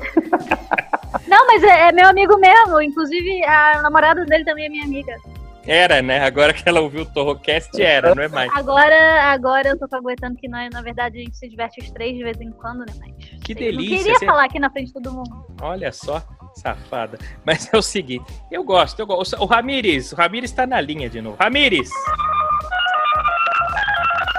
Não, 1.28 1.46
mas 1.46 1.64
é, 1.64 1.90
é 1.90 1.92
meu 1.92 2.08
amigo 2.10 2.38
mesmo. 2.40 2.82
Inclusive, 2.82 3.44
a 3.46 3.82
namorada 3.84 4.26
dele 4.26 4.44
também 4.44 4.66
é 4.66 4.70
minha 4.70 4.84
amiga. 4.84 5.16
Era, 5.66 6.02
né? 6.02 6.20
Agora 6.20 6.54
que 6.54 6.68
ela 6.68 6.82
ouviu 6.82 7.04
o 7.04 7.06
Torrocast, 7.06 7.82
era, 7.82 8.14
não 8.14 8.22
é 8.24 8.28
mais. 8.28 8.52
Agora, 8.54 9.32
agora 9.32 9.70
eu 9.70 9.78
tô 9.80 9.88
aguentando 9.96 10.36
que 10.36 10.48
nós, 10.50 10.70
na 10.72 10.82
verdade, 10.82 11.20
a 11.20 11.22
gente 11.24 11.38
se 11.38 11.48
diverte 11.48 11.80
os 11.80 11.90
três 11.92 12.18
de 12.18 12.24
vez 12.24 12.40
em 12.42 12.52
quando, 12.52 12.80
né? 12.80 12.94
Mas 13.00 13.14
Que 13.44 13.54
eu 13.54 13.56
delícia, 13.56 13.96
Não 13.96 13.98
queria 14.04 14.20
você- 14.20 14.26
falar 14.26 14.44
aqui 14.46 14.60
na 14.60 14.70
frente 14.70 14.88
de 14.88 14.94
todo 14.94 15.14
mundo. 15.14 15.46
Olha 15.62 15.92
só, 15.94 16.22
safada. 16.56 17.18
Mas 17.46 17.74
é 17.74 17.78
o 17.78 17.82
seguinte, 17.82 18.26
eu 18.52 18.62
gosto, 18.64 19.00
eu 19.00 19.08
gosto. 19.08 19.42
O 19.42 19.46
Ramires, 19.46 20.12
o 20.12 20.16
Ramires 20.18 20.52
tá 20.52 20.68
na 20.68 20.82
linha 20.82 21.10
de 21.10 21.22
novo. 21.22 21.38
Ramires! 21.40 21.90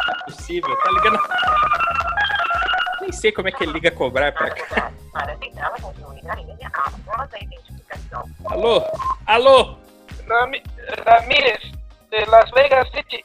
Não 0.07 0.15
é 0.15 0.25
possível, 0.27 0.77
tá 0.77 0.91
ligando. 0.91 1.19
Nem 3.01 3.13
sei 3.13 3.33
como 3.33 3.49
é 3.49 3.53
que 3.53 3.63
ele 3.65 3.73
liga 3.73 3.91
cobrar 3.91 4.31
pra 4.33 4.51
cá. 4.51 4.93
A. 5.15 5.35
Alô? 8.53 8.83
Alô? 9.27 9.77
Ramírez, 10.27 11.61
de 12.11 12.27
Las 12.27 12.51
Vegas 12.53 12.89
City. 12.91 13.25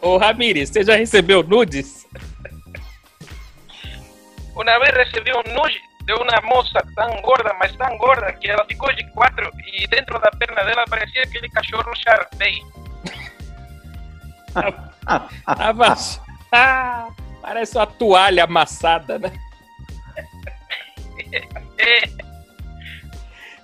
Ô 0.00 0.16
Ramires, 0.18 0.70
você 0.70 0.82
já 0.82 0.96
recebeu 0.96 1.42
nudes? 1.42 2.06
Una 4.56 4.78
vez 4.78 4.94
recibí 4.94 5.30
un 5.32 5.54
nude 5.54 5.78
de 6.04 6.14
una 6.14 6.40
moça 6.42 6.80
tan 6.94 7.20
gorda, 7.20 7.52
mas 7.60 7.76
tan 7.76 7.96
gorda, 7.98 8.32
que 8.32 8.48
ela 8.48 8.64
ficou 8.64 8.92
de 8.94 9.04
quatro 9.10 9.50
e 9.66 9.86
dentro 9.88 10.18
da 10.18 10.30
perna 10.30 10.64
dela 10.64 10.84
parecia 10.88 11.22
aquele 11.22 11.48
cachorro 11.50 11.94
Sharpei. 11.94 12.62
Tava. 14.52 14.94
Ah, 16.52 17.08
parece 17.42 17.76
uma 17.76 17.86
toalha 17.86 18.44
amassada, 18.44 19.18
né? 19.18 19.32
É. 21.78 22.25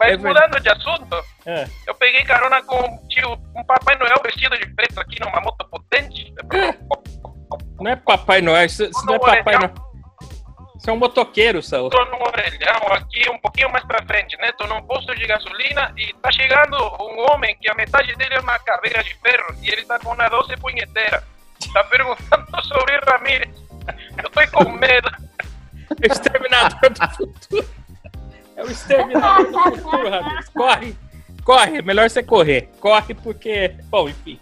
Mas 0.02 0.12
É 0.14 0.16
mudando 0.16 0.60
de 0.60 0.68
assunto, 0.68 1.24
É. 1.46 1.66
eu 1.86 1.94
peguei 1.94 2.24
carona 2.24 2.62
com 2.62 2.76
um 2.76 3.08
tio, 3.08 3.32
um 3.56 3.64
Papai 3.64 3.96
Noel 3.96 4.20
vestido 4.24 4.56
de 4.58 4.66
preto 4.74 4.98
aqui 5.00 5.20
numa 5.20 5.40
moto 5.40 5.64
potente. 5.68 6.32
Não 7.80 7.90
é 7.90 7.96
Papai 7.96 8.40
Noel, 8.40 8.64
isso, 8.66 8.84
isso 8.84 9.06
não 9.06 9.14
é 9.14 9.18
Papai 9.18 9.54
Noel. 9.58 9.74
Isso 10.76 10.90
é 10.90 10.92
um 10.92 10.96
motoqueiro, 10.96 11.62
Saul. 11.62 11.90
Tô 11.90 12.04
num 12.06 12.20
orelhão 12.22 12.92
aqui, 12.92 13.30
um 13.30 13.38
pouquinho 13.38 13.70
mais 13.70 13.84
pra 13.84 14.04
frente, 14.04 14.36
né? 14.38 14.50
Tô 14.58 14.66
num 14.66 14.82
posto 14.82 15.14
de 15.14 15.24
gasolina 15.28 15.92
e 15.96 16.12
tá 16.14 16.32
chegando 16.32 16.76
um 17.00 17.30
homem 17.32 17.56
que 17.60 17.70
a 17.70 17.74
metade 17.74 18.12
dele 18.16 18.34
é 18.34 18.40
uma 18.40 18.58
caveira 18.58 19.00
de 19.04 19.14
ferro 19.14 19.54
e 19.62 19.70
ele 19.70 19.84
tá 19.84 20.00
com 20.00 20.12
uma 20.12 20.28
doce 20.28 20.56
punheteira. 20.56 21.22
Tá 21.72 21.84
perguntando 21.84 22.46
sobre 22.66 22.98
Ramírez. 23.06 23.54
Eu 24.20 24.28
tô 24.30 24.40
com 24.64 24.70
medo. 24.70 25.08
Exterminador 26.02 26.90
do 26.90 27.08
futuro. 27.16 27.68
É 28.56 28.62
o 28.62 28.70
exterminador 28.70 29.70
do 29.70 29.78
futuro, 29.78 30.10
Ramires. 30.10 30.48
Corre, 30.50 30.96
corre. 31.44 31.78
É 31.78 31.82
melhor 31.82 32.08
você 32.08 32.22
correr. 32.22 32.68
Corre 32.80 33.14
porque. 33.14 33.74
Bom, 33.84 34.08
enfim. 34.08 34.38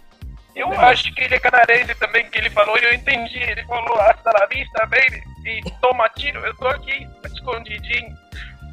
Eu 0.55 0.69
acho 0.79 1.13
que 1.13 1.21
ele 1.21 1.35
é 1.35 1.39
canarense 1.39 1.95
também, 1.95 2.29
que 2.29 2.37
ele 2.37 2.49
falou 2.49 2.77
e 2.77 2.83
eu 2.83 2.93
entendi. 2.93 3.39
Ele 3.39 3.63
falou 3.63 3.99
hasta 4.01 4.31
la 4.31 4.45
vista, 4.47 4.85
baby. 4.85 5.23
E 5.45 5.61
toma 5.81 6.09
tiro. 6.09 6.39
Eu 6.39 6.55
tô 6.55 6.67
aqui, 6.67 7.07
escondidinho. 7.33 8.15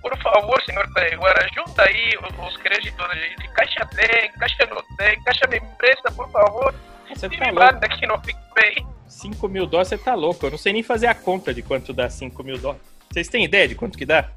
Por 0.03 0.17
favor, 0.19 0.63
senhor 0.63 0.89
Taiguara, 0.93 1.45
ajuda 1.45 1.83
aí 1.83 2.13
os, 2.23 2.47
os 2.47 2.57
créditos 2.59 3.07
de 3.39 3.49
Caixa 3.49 3.85
tem, 3.87 4.31
Caixa 4.33 4.67
não 4.71 4.83
tem, 4.97 5.21
Caixa 5.23 5.47
me 5.49 5.57
empresta, 5.57 6.11
por 6.13 6.31
favor. 6.31 6.75
Você 7.09 7.29
tá 7.29 7.37
me 7.37 7.51
louco. 7.51 7.73
manda 7.73 7.87
aqui 7.87 8.07
no 8.07 8.21
PicPay. 8.21 8.87
5 9.07 9.49
mil 9.49 9.67
dólares, 9.67 9.89
você 9.89 9.99
tá 9.99 10.15
louco. 10.15 10.47
Eu 10.47 10.51
não 10.53 10.59
sei 10.59 10.73
nem 10.73 10.83
fazer 10.83 11.09
a 11.09 11.15
conta 11.15 11.53
de 11.53 11.63
quanto 11.63 11.93
dá 11.93 12.09
5 12.09 12.43
mil 12.45 12.59
dólares. 12.59 12.83
Vocês 13.11 13.29
têm 13.29 13.45
ideia 13.45 13.67
de 13.67 13.75
quanto 13.75 13.99
que 13.99 14.07
dá? 14.07 14.29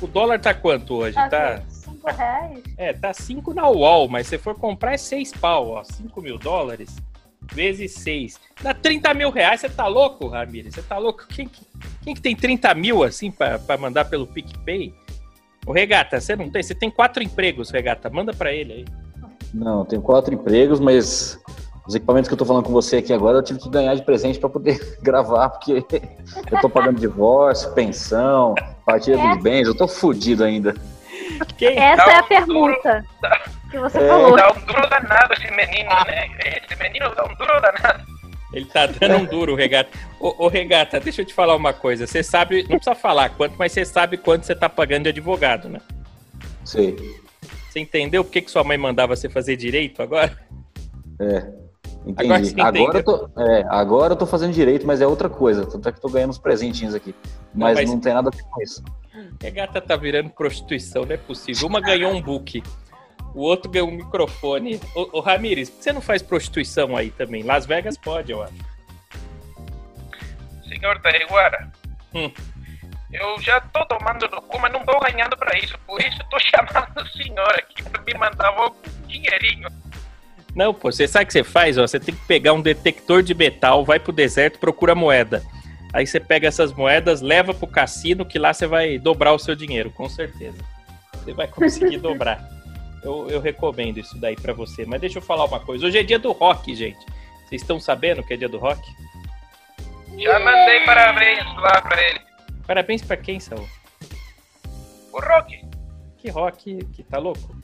O 0.00 0.06
dólar 0.06 0.38
tá 0.40 0.54
quanto 0.54 0.94
hoje? 0.94 1.14
Tá. 1.28 1.62
Cinco 1.68 2.10
reais? 2.10 2.62
É, 2.78 2.92
tá 2.92 3.12
5 3.12 3.52
na 3.54 3.68
UOL, 3.68 4.08
mas 4.08 4.26
se 4.26 4.38
for 4.38 4.54
comprar 4.54 4.94
é 4.94 4.96
6 4.96 5.32
pau, 5.32 5.68
ó. 5.70 5.84
5 5.84 6.22
mil 6.22 6.38
dólares. 6.38 6.96
vezes 7.52 7.92
6. 7.94 8.38
Dá 8.62 8.72
30 8.72 9.12
mil 9.14 9.30
reais, 9.30 9.60
você 9.60 9.68
tá 9.68 9.86
louco, 9.88 10.28
Ramírez? 10.28 10.72
Você 10.74 10.82
tá 10.82 10.98
louco? 10.98 11.26
Quem, 11.28 11.48
que- 11.48 11.66
quem 12.02 12.14
que 12.14 12.20
tem 12.20 12.36
30 12.36 12.72
mil 12.74 13.02
assim 13.02 13.30
pra, 13.30 13.58
pra 13.58 13.76
mandar 13.76 14.04
pelo 14.04 14.26
PicPay? 14.26 14.94
Ô, 15.66 15.72
Regata, 15.72 16.20
você 16.20 16.36
não 16.36 16.48
tem? 16.48 16.62
Você 16.62 16.74
tem 16.74 16.90
quatro 16.90 17.22
empregos, 17.22 17.70
Regata. 17.70 18.08
Manda 18.08 18.32
pra 18.32 18.52
ele 18.52 18.72
aí. 18.72 18.84
Não, 19.52 19.80
eu 19.80 19.84
tenho 19.84 20.00
quatro 20.02 20.32
empregos, 20.32 20.78
mas 20.78 21.40
os 21.90 21.94
equipamentos 21.96 22.28
que 22.28 22.34
eu 22.34 22.38
tô 22.38 22.44
falando 22.44 22.62
com 22.64 22.72
você 22.72 22.98
aqui 22.98 23.12
agora 23.12 23.38
eu 23.38 23.42
tive 23.42 23.58
que 23.58 23.68
ganhar 23.68 23.96
de 23.96 24.02
presente 24.02 24.38
para 24.38 24.48
poder 24.48 24.78
gravar, 25.02 25.48
porque 25.50 25.84
eu 26.50 26.60
tô 26.60 26.70
pagando 26.70 27.00
divórcio, 27.00 27.72
pensão, 27.72 28.54
partilha 28.86 29.20
É. 29.20 29.34
dos 29.34 29.42
bens, 29.42 29.66
eu 29.66 29.76
tô 29.76 29.88
fudido 29.88 30.44
ainda. 30.44 30.72
Quem? 31.58 31.76
Essa 31.76 32.02
é 32.10 32.18
a 32.18 32.22
um 32.22 32.28
permuta 32.28 33.04
que 33.70 33.78
você 33.78 33.98
É. 33.98 34.08
falou. 34.08 34.36
Dá 34.36 34.52
um 34.52 34.60
duro 34.66 34.88
danado 34.88 35.34
esse 35.34 35.50
menino, 35.50 35.90
né? 36.06 36.28
Esse 36.62 36.80
menino 36.80 37.12
dá 37.14 37.24
um 37.24 37.34
duro 37.34 37.60
danado. 37.60 38.04
Ele 38.52 38.66
tá 38.66 38.86
dando 38.86 39.16
um 39.16 39.24
duro, 39.24 39.56
Regata. 39.56 39.90
Ô, 40.20 40.44
ô, 40.44 40.48
Regata, 40.48 41.00
deixa 41.00 41.22
eu 41.22 41.24
te 41.26 41.34
falar 41.34 41.56
uma 41.56 41.72
coisa. 41.72 42.06
Você 42.06 42.22
sabe, 42.22 42.62
não 42.68 42.76
precisa 42.78 42.94
falar 42.94 43.30
quanto, 43.30 43.56
mas 43.58 43.72
você 43.72 43.84
sabe 43.84 44.16
quanto 44.16 44.44
você 44.46 44.54
tá 44.54 44.68
pagando 44.68 45.04
de 45.04 45.08
advogado, 45.10 45.68
né? 45.68 45.80
Sei. 46.64 46.96
Você 47.68 47.80
entendeu 47.80 48.22
por 48.24 48.30
que, 48.30 48.42
que 48.42 48.50
sua 48.50 48.62
mãe 48.62 48.78
mandava 48.78 49.16
você 49.16 49.28
fazer 49.28 49.56
direito 49.56 50.02
agora? 50.02 50.36
Entendi. 52.06 52.60
Agora 52.60 52.78
Agora, 52.78 52.98
eu 52.98 53.04
tô, 53.04 53.30
é, 53.38 53.64
agora 53.68 54.12
eu 54.14 54.16
tô 54.16 54.26
fazendo 54.26 54.52
direito, 54.52 54.86
mas 54.86 55.00
é 55.00 55.06
outra 55.06 55.28
coisa. 55.28 55.66
Tanto 55.66 55.88
é 55.88 55.92
que 55.92 55.98
eu 55.98 56.02
tô 56.02 56.08
ganhando 56.08 56.30
uns 56.30 56.38
presentinhos 56.38 56.94
aqui. 56.94 57.14
Mas 57.54 57.76
mas- 57.78 57.90
não 57.90 58.00
tem 58.00 58.14
nada 58.14 58.30
a 58.32 58.36
ver 58.36 58.42
com 58.44 58.62
isso. 58.62 58.82
Regata 59.42 59.80
tá 59.80 59.96
virando 59.96 60.30
prostituição, 60.30 61.04
não 61.04 61.12
é 61.12 61.16
possível. 61.18 61.68
Uma 61.68 61.80
ganhou 61.80 62.12
um 62.12 62.22
book, 62.22 62.62
o 63.34 63.40
outro 63.42 63.70
ganhou 63.70 63.88
um 63.88 63.92
microfone. 63.96 64.80
Ô, 64.94 65.18
ô 65.18 65.20
Ramires, 65.20 65.68
por 65.68 65.76
que 65.78 65.84
você 65.84 65.92
não 65.92 66.00
faz 66.00 66.22
prostituição 66.22 66.96
aí 66.96 67.10
também? 67.10 67.42
Las 67.42 67.66
Vegas 67.66 67.98
pode, 67.98 68.32
eu 68.32 68.42
acho. 68.42 68.54
Senhor 70.68 70.98
Taiguara, 71.00 71.70
Hum. 72.14 72.30
eu 73.12 73.40
já 73.42 73.60
tô 73.60 73.84
tomando 73.86 74.28
no 74.28 74.40
cu, 74.42 74.58
mas 74.60 74.72
não 74.72 74.84
tô 74.84 74.98
ganhando 75.00 75.36
pra 75.36 75.58
isso. 75.58 75.76
Por 75.86 76.00
isso 76.00 76.16
eu 76.20 76.26
tô 76.28 76.38
chamando 76.40 77.02
o 77.02 77.08
senhor 77.08 77.50
aqui 77.58 77.82
pra 77.82 78.02
me 78.02 78.14
mandar 78.14 78.52
um 78.66 78.72
dinheirinho. 79.06 79.68
Não, 80.54 80.74
pô, 80.74 80.90
você 80.90 81.06
sabe 81.06 81.24
o 81.24 81.26
que 81.26 81.32
você 81.32 81.44
faz? 81.44 81.78
Ó, 81.78 81.86
você 81.86 82.00
tem 82.00 82.14
que 82.14 82.26
pegar 82.26 82.52
um 82.52 82.60
detector 82.60 83.22
de 83.22 83.34
metal, 83.34 83.84
vai 83.84 84.00
pro 84.00 84.12
deserto, 84.12 84.58
procura 84.58 84.94
moeda. 84.94 85.42
Aí 85.92 86.06
você 86.06 86.20
pega 86.20 86.48
essas 86.48 86.72
moedas, 86.72 87.20
leva 87.20 87.52
pro 87.52 87.66
cassino, 87.66 88.24
que 88.24 88.38
lá 88.38 88.52
você 88.52 88.66
vai 88.66 88.98
dobrar 88.98 89.32
o 89.32 89.38
seu 89.38 89.54
dinheiro, 89.54 89.90
com 89.90 90.08
certeza. 90.08 90.58
Você 91.14 91.32
vai 91.32 91.48
conseguir 91.48 91.98
dobrar. 92.02 92.48
Eu, 93.02 93.28
eu 93.28 93.40
recomendo 93.40 93.98
isso 93.98 94.18
daí 94.18 94.36
pra 94.36 94.52
você. 94.52 94.84
Mas 94.84 95.00
deixa 95.00 95.18
eu 95.18 95.22
falar 95.22 95.44
uma 95.44 95.60
coisa. 95.60 95.86
Hoje 95.86 95.98
é 95.98 96.02
dia 96.02 96.18
do 96.18 96.32
rock, 96.32 96.74
gente. 96.74 97.04
Vocês 97.48 97.62
estão 97.62 97.80
sabendo 97.80 98.22
que 98.22 98.34
é 98.34 98.36
dia 98.36 98.48
do 98.48 98.58
rock? 98.58 98.80
Já 100.18 100.38
mandei 100.38 100.84
parabéns 100.84 101.44
lá 101.56 101.80
pra 101.80 102.08
ele. 102.08 102.20
Parabéns 102.66 103.02
pra 103.02 103.16
quem, 103.16 103.40
Saul? 103.40 103.66
O 105.12 105.20
Rock, 105.20 105.60
Que 106.18 106.30
rock 106.30 106.84
que 106.92 107.02
tá 107.02 107.18
louco? 107.18 107.56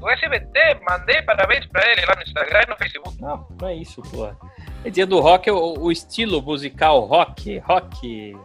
Do 0.00 0.08
SBT, 0.10 0.78
mandei 0.88 1.22
parabéns 1.22 1.66
pra 1.66 1.90
ele 1.90 2.04
lá 2.06 2.14
no 2.16 2.22
Instagram 2.22 2.60
e 2.66 2.70
no 2.70 2.76
Facebook. 2.76 3.20
Não, 3.20 3.46
não 3.60 3.68
é 3.68 3.74
isso, 3.74 4.02
porra. 4.02 4.36
É 4.84 4.90
dia 4.90 5.06
do 5.06 5.20
rock, 5.20 5.50
o, 5.50 5.78
o 5.80 5.90
estilo 5.92 6.40
musical 6.42 7.00
rock, 7.00 7.58
rock. 7.58 8.36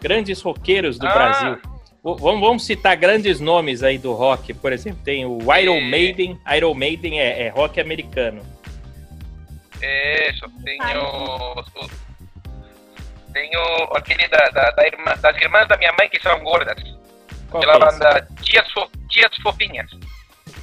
Grandes 0.00 0.40
roqueiros 0.42 0.98
do 0.98 1.06
Ah. 1.06 1.12
Brasil. 1.14 1.58
O- 2.02 2.14
Vamos, 2.16 2.40
vamos 2.40 2.64
citar 2.64 2.96
grandes 2.96 3.40
nomes 3.40 3.82
aí 3.82 3.98
do 3.98 4.12
rock, 4.12 4.54
por 4.54 4.72
exemplo, 4.72 5.00
tem 5.02 5.24
o 5.26 5.38
Iron 5.56 5.76
É. 5.78 5.80
Maiden. 5.80 6.40
Iron 6.56 6.74
Maiden 6.74 7.20
é, 7.20 7.42
é 7.46 7.48
rock 7.48 7.80
americano. 7.80 8.42
Isso, 9.82 10.46
tenho. 10.64 11.02
o- 11.02 12.06
Tenho 13.32 13.60
aquele 13.94 14.26
da, 14.28 14.48
da, 14.48 14.70
da 14.70 14.86
irmã, 14.86 15.14
das 15.20 15.36
irmãs 15.36 15.68
da 15.68 15.76
minha 15.76 15.92
mãe 15.98 16.08
que 16.08 16.18
são 16.22 16.38
gordas. 16.42 16.82
Que 17.60 17.70
é 17.70 17.78
banda 17.78 18.28
Tias, 18.42 18.72
Fo, 18.72 18.90
Tias 19.08 19.36
Fofinhas. 19.42 19.90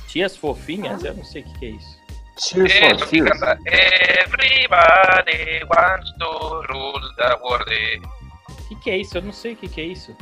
Tias 0.07 0.37
Fofinhas? 0.37 1.03
Eu 1.03 1.15
não 1.15 1.23
sei 1.23 1.41
o 1.41 1.45
que, 1.45 1.59
que 1.59 1.65
é 1.65 1.69
isso. 1.69 2.03
Cheers 2.39 2.73
for 2.73 3.07
Fears. 3.07 3.39
canta. 3.39 3.59
Everybody 3.67 5.63
wants 5.69 6.11
to 6.17 6.63
rule 6.69 7.01
the 7.17 7.37
world. 7.43 8.01
O 8.49 8.67
que, 8.69 8.75
que 8.75 8.89
é 8.89 8.97
isso? 8.97 9.17
Eu 9.17 9.21
não 9.21 9.31
sei 9.31 9.53
o 9.53 9.55
que, 9.55 9.67
que 9.67 9.81
é 9.81 9.85
isso. 9.85 10.17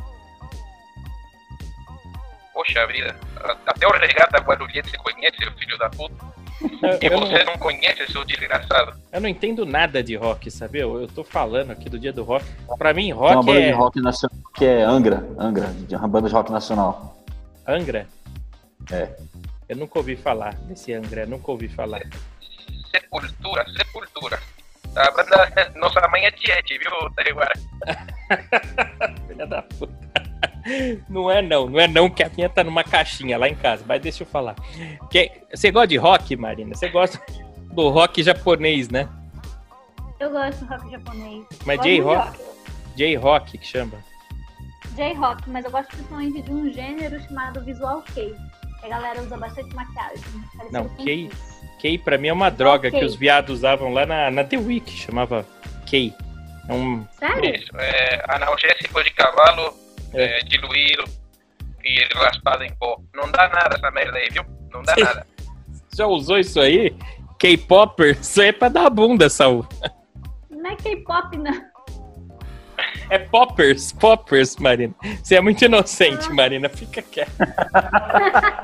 Poxa 2.54 2.86
vida, 2.88 3.18
até 3.66 3.88
o 3.88 3.92
regata 3.92 4.40
Guarulhense 4.40 4.98
conhece, 4.98 5.48
o 5.48 5.58
filho 5.58 5.78
da 5.78 5.90
puta. 5.90 6.31
Eu, 6.62 7.00
E 7.02 7.06
eu 7.06 7.20
não, 7.20 7.28
você 7.28 7.44
não 7.44 7.58
conhece, 7.58 8.12
seu 8.12 8.24
desgraçado. 8.26 8.94
eu 9.12 9.22
não 9.22 9.28
entendo 9.30 9.66
nada 9.66 10.04
de 10.04 10.16
rock, 10.16 10.50
sabe? 10.52 10.80
Eu, 10.80 11.02
eu 11.02 11.08
tô 11.08 11.24
falando 11.24 11.72
aqui 11.72 11.90
do 11.90 11.98
dia 12.00 12.14
do 12.14 12.24
rock. 12.24 12.46
Pra 12.78 12.94
mim, 12.94 13.06
Tem 13.06 13.14
uma 13.14 13.34
rock 13.34 13.46
banda 13.46 13.60
de 13.62 13.66
é 13.68 13.72
rock 13.72 14.02
nacional 14.02 14.38
que 14.56 14.66
é 14.66 14.84
Angra. 14.84 15.28
Angra, 15.40 15.68
de- 15.68 15.96
uma 15.96 16.08
banda 16.08 16.28
de 16.28 16.34
rock 16.36 16.52
nacional. 16.52 17.18
Angra. 17.68 18.08
É. 18.92 19.10
Eu 19.70 19.78
nunca 19.78 20.00
ouvi 20.00 20.16
falar 20.16 20.54
desse 20.68 20.94
Angra, 20.94 21.26
nunca 21.26 21.50
ouvi 21.52 21.68
falar. 21.70 22.02
Sepultura, 22.92 23.66
sepultura. 23.78 24.40
A 24.96 25.12
banda 25.12 25.72
Nossa 25.80 26.06
Mãe 26.10 26.26
é 26.26 26.32
Tiete, 26.32 26.78
viu, 26.78 26.92
Taiguara? 27.16 27.54
Filha 29.28 29.48
da 29.48 29.62
puta. 29.62 30.21
Não 31.10 31.30
é 31.30 31.42
não, 31.42 31.70
não 31.70 31.80
é 31.80 31.88
não 31.88 32.10
que 32.10 32.24
a 32.24 32.30
minha 32.30 32.50
tá 32.50 32.64
numa 32.64 32.84
caixinha 32.84 33.38
lá 33.38 33.48
em 33.48 33.56
casa, 33.56 33.84
mas 33.88 34.02
deixa 34.02 34.24
eu 34.24 34.28
falar. 34.28 34.56
Que, 35.10 35.32
você 35.54 35.72
gosta 35.72 35.88
de 35.88 35.98
rock, 35.98 36.36
Marina? 36.36 36.76
Você 36.76 36.90
gosta 36.90 37.22
do 37.74 37.90
rock 37.90 38.22
japonês, 38.24 38.90
né? 38.90 39.08
Eu 40.20 40.30
gosto 40.32 40.60
de 40.60 40.66
rock 40.66 40.92
japonês. 40.92 41.46
Mas 41.66 41.82
J-rock? 41.82 42.40
J-rock 42.96 43.58
que 43.58 43.66
chama. 43.66 43.98
J-rock, 44.96 45.50
mas 45.50 45.66
eu 45.66 45.72
gosto 45.72 45.88
principalmente 45.90 46.42
de 46.42 46.52
um 46.52 46.72
gênero 46.72 47.20
chamado 47.22 47.64
visual 47.64 48.04
kei. 48.14 48.36
Que 48.80 48.86
a 48.88 48.90
galera 48.90 49.22
usa 49.22 49.38
bastante 49.38 49.74
maquiagem. 49.76 50.24
parecido 50.58 50.72
Não, 50.72 51.06
isso. 51.06 51.62
Kei 51.80 51.98
pra 51.98 52.18
mim 52.18 52.28
é 52.28 52.34
uma 52.34 52.52
droga 52.52 52.90
Ok. 52.90 53.00
que 53.00 53.06
os 53.06 53.16
viados 53.16 53.58
usavam 53.60 53.92
lá 53.92 54.06
na, 54.06 54.30
na 54.30 54.44
The 54.44 54.58
Week, 54.58 54.92
chamava 54.92 55.46
Kei. 55.88 56.14
É 56.70 56.74
um, 56.74 57.06
Sério? 57.18 57.56
Isso, 57.56 57.72
é 57.78 58.24
analgésico 58.30 59.04
de 59.04 59.10
cavalo, 59.12 59.74
É. 60.14 60.40
é, 60.40 60.44
diluído 60.44 61.04
e 61.84 62.08
raspado 62.16 62.64
em 62.64 62.74
pó. 62.76 63.00
Não 63.14 63.32
dá 63.32 63.50
nada 63.50 63.76
essa 63.76 63.92
merda 63.92 64.18
aí, 64.18 64.30
viu? 64.30 64.44
Não 64.72 64.84
dá 64.84 64.94
Sim. 64.94 65.04
nada. 65.04 65.28
já 65.96 66.06
usou 66.06 66.38
isso 66.40 66.60
aí? 66.60 66.96
K-Popper? 67.40 68.18
Isso 68.22 68.40
aí 68.40 68.50
é 68.50 68.52
pra 68.52 68.70
dar 68.70 68.90
bunda, 68.90 69.28
Saul. 69.28 69.68
Não 70.50 70.70
é 70.70 70.76
K-pop, 70.76 71.38
não. 71.38 71.72
É 73.10 73.20
poppers, 73.20 73.92
poppers, 73.92 74.56
Marina. 74.56 74.94
Você 75.22 75.36
é 75.36 75.42
muito 75.42 75.64
inocente, 75.66 76.32
Marina. 76.32 76.70
Fica 76.70 77.02
quieto. 77.02 77.32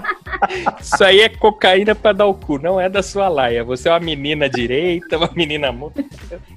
Isso 0.79 1.03
aí 1.03 1.21
é 1.21 1.29
cocaína 1.29 1.95
pra 1.95 2.11
dar 2.11 2.25
o 2.25 2.33
cu, 2.33 2.57
não 2.57 2.79
é 2.79 2.89
da 2.89 3.03
sua 3.03 3.27
laia. 3.27 3.63
Você 3.63 3.89
é 3.89 3.91
uma 3.91 3.99
menina 3.99 4.49
direita, 4.49 5.17
uma 5.17 5.31
menina 5.35 5.71
muito. 5.71 6.03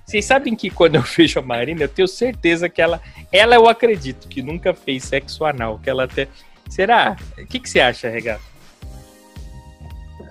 Vocês 0.05 0.25
sabem 0.25 0.55
que 0.55 0.71
quando 0.71 0.97
eu 0.97 1.03
vejo 1.03 1.39
a 1.39 1.43
Marina, 1.43 1.83
eu 1.83 1.89
tenho 1.89 2.09
certeza 2.09 2.69
que 2.69 2.81
ela. 2.81 3.01
Ela 3.33 3.55
eu 3.57 3.69
acredito 3.69 4.29
que 4.29 4.43
nunca 4.43 4.75
fez 4.75 5.05
sexo 5.05 5.45
anal. 5.45 5.79
Que 5.79 5.91
ela 5.91 6.05
até. 6.05 6.29
Será? 6.69 7.17
O 7.39 7.47
que, 7.47 7.59
que 7.59 7.69
você 7.69 7.81
acha, 7.81 8.09
Regata? 8.09 8.51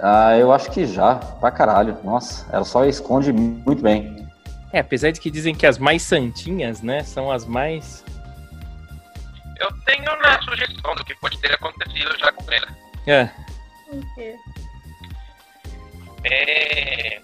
Ah, 0.01 0.38
eu 0.38 0.51
acho 0.53 0.72
que 0.72 0.86
já, 0.86 1.15
pra 1.15 1.51
caralho. 1.51 1.98
Nossa, 2.03 2.48
ela 2.53 2.63
só 2.63 2.86
esconde 2.86 3.34
muito 3.34 3.82
bem. 3.82 4.27
É, 4.72 4.79
apesar 4.79 5.12
de 5.12 5.20
que 5.20 5.32
dizem 5.32 5.56
que 5.56 5.65
as 5.65 5.77
mais 5.77 6.03
santinhas, 6.03 6.82
né, 6.82 7.03
são 7.03 7.32
as 7.32 7.46
mais. 7.46 8.03
Eu 9.60 9.70
tenho 9.86 10.03
uma 10.03 10.41
sugestão 10.41 10.96
do 10.96 11.03
que 11.03 11.13
pode 11.15 11.38
ter 11.39 11.53
acontecido 11.53 12.18
já 12.18 12.32
com 12.32 12.51
ela. 12.51 12.68
É. 13.08 13.29
O 13.91 14.15
quê? 14.15 14.36
É, 16.24 17.22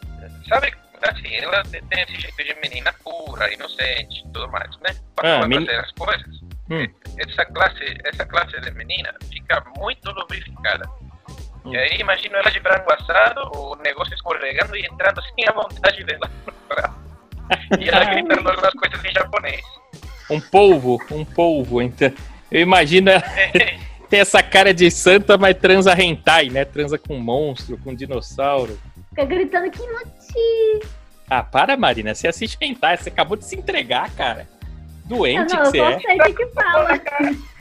sabe, 0.47 0.73
assim, 1.01 1.35
ela 1.35 1.63
tem 1.63 2.01
esse 2.03 2.15
jeito 2.21 2.43
de 2.43 2.55
menina 2.61 2.93
pura, 3.03 3.53
inocente 3.53 4.19
e 4.19 4.23
tudo 4.31 4.49
mais, 4.51 4.69
né? 4.79 4.95
Para 5.15 5.29
Ah, 5.29 5.35
ela 5.39 5.47
meni- 5.47 5.65
fazer 5.65 5.79
as 5.79 5.91
coisas, 5.91 6.35
Hum. 6.69 6.87
essa 7.19 7.45
classe, 7.45 7.97
essa 8.05 8.25
classe 8.25 8.59
de 8.61 8.71
menina 8.71 9.13
fica 9.29 9.63
muito 9.77 10.09
lubrificada. 10.11 10.89
Hum. 11.65 11.73
E 11.73 11.77
aí 11.77 11.97
imagino 11.99 12.35
ela 12.37 12.49
de 12.49 12.59
frango 12.61 12.91
assado, 12.93 13.41
o 13.55 13.75
negócio 13.77 14.13
escorregando 14.13 14.75
e 14.77 14.85
entrando 14.85 15.19
assim 15.19 15.45
à 15.47 15.51
vontade 15.51 16.03
dela 16.05 16.31
no 16.47 16.53
prato. 16.67 16.95
E 17.79 17.89
ela 17.89 18.05
gritando 18.05 18.49
algumas 18.49 18.73
coisas 18.73 19.03
em 19.05 19.11
japonês. 19.11 19.61
Um 20.31 20.39
polvo, 20.41 20.99
um 21.11 21.23
polvo, 21.25 21.81
então. 21.81 22.11
Eu 22.51 22.61
imagino 22.61 23.09
ela 23.11 23.23
ter 24.09 24.17
essa 24.17 24.41
cara 24.41 24.73
de 24.73 24.89
santa, 24.89 25.37
mas 25.37 25.57
transa 25.57 25.93
hentai, 25.99 26.49
né? 26.49 26.65
Transa 26.65 26.97
com 26.97 27.17
monstro, 27.17 27.77
com 27.77 27.93
dinossauro. 27.93 28.79
Fica 29.09 29.25
gritando 29.25 29.69
Kimochi. 29.71 30.87
Ah, 31.29 31.43
para, 31.43 31.75
Marina. 31.75 32.13
Você 32.13 32.27
assiste 32.27 32.57
hentai, 32.61 32.97
você 32.97 33.09
acabou 33.09 33.37
de 33.37 33.45
se 33.45 33.55
entregar, 33.55 34.09
cara. 34.11 34.47
Doente 35.05 35.53
não, 35.53 35.61
que 35.61 35.67
eu 35.67 35.71
você 35.71 35.79
é. 35.79 35.99
sei 35.99 36.19
o 36.19 36.23
que 36.23 36.33
que 36.33 36.47
fala. 36.47 36.89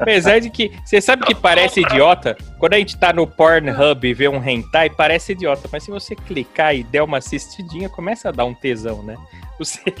Apesar 0.00 0.38
de 0.40 0.50
que. 0.50 0.70
Você 0.84 1.00
sabe 1.00 1.24
que 1.24 1.34
parece 1.34 1.80
idiota? 1.80 2.36
Quando 2.58 2.74
a 2.74 2.78
gente 2.78 2.96
tá 2.98 3.12
no 3.12 3.26
Pornhub 3.26 4.06
e 4.06 4.14
vê 4.14 4.28
um 4.28 4.42
hentai, 4.42 4.90
parece 4.90 5.32
idiota. 5.32 5.68
Mas 5.70 5.84
se 5.84 5.90
você 5.90 6.14
clicar 6.14 6.74
e 6.74 6.82
der 6.82 7.02
uma 7.02 7.18
assistidinha, 7.18 7.88
começa 7.88 8.28
a 8.28 8.32
dar 8.32 8.44
um 8.44 8.54
tesão, 8.54 9.02
né? 9.02 9.16
Você. 9.58 9.80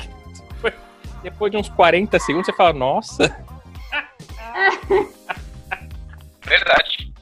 Depois 1.22 1.52
de 1.52 1.58
uns 1.58 1.68
40 1.68 2.18
segundos, 2.18 2.46
você 2.46 2.52
fala, 2.52 2.72
nossa. 2.72 3.44
Verdade. 6.44 7.12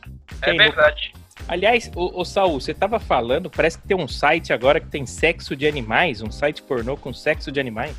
É 0.43 0.53
verdade. 0.55 1.13
Aliás, 1.47 1.91
o, 1.95 2.25
Saul, 2.25 2.61
você 2.61 2.73
tava 2.73 2.99
falando, 3.01 3.51
parece 3.51 3.79
que 3.79 3.87
tem 3.87 3.97
um 3.97 4.07
site 4.09 4.53
agora 4.53 4.81
que 4.81 4.87
tem 4.87 5.05
sexo 5.05 5.57
de 5.57 5.67
animais, 5.67 6.23
um 6.23 6.31
site 6.31 6.63
pornô 6.63 6.97
com 6.97 7.13
sexo 7.13 7.51
de 7.51 7.59
animais. 7.61 7.97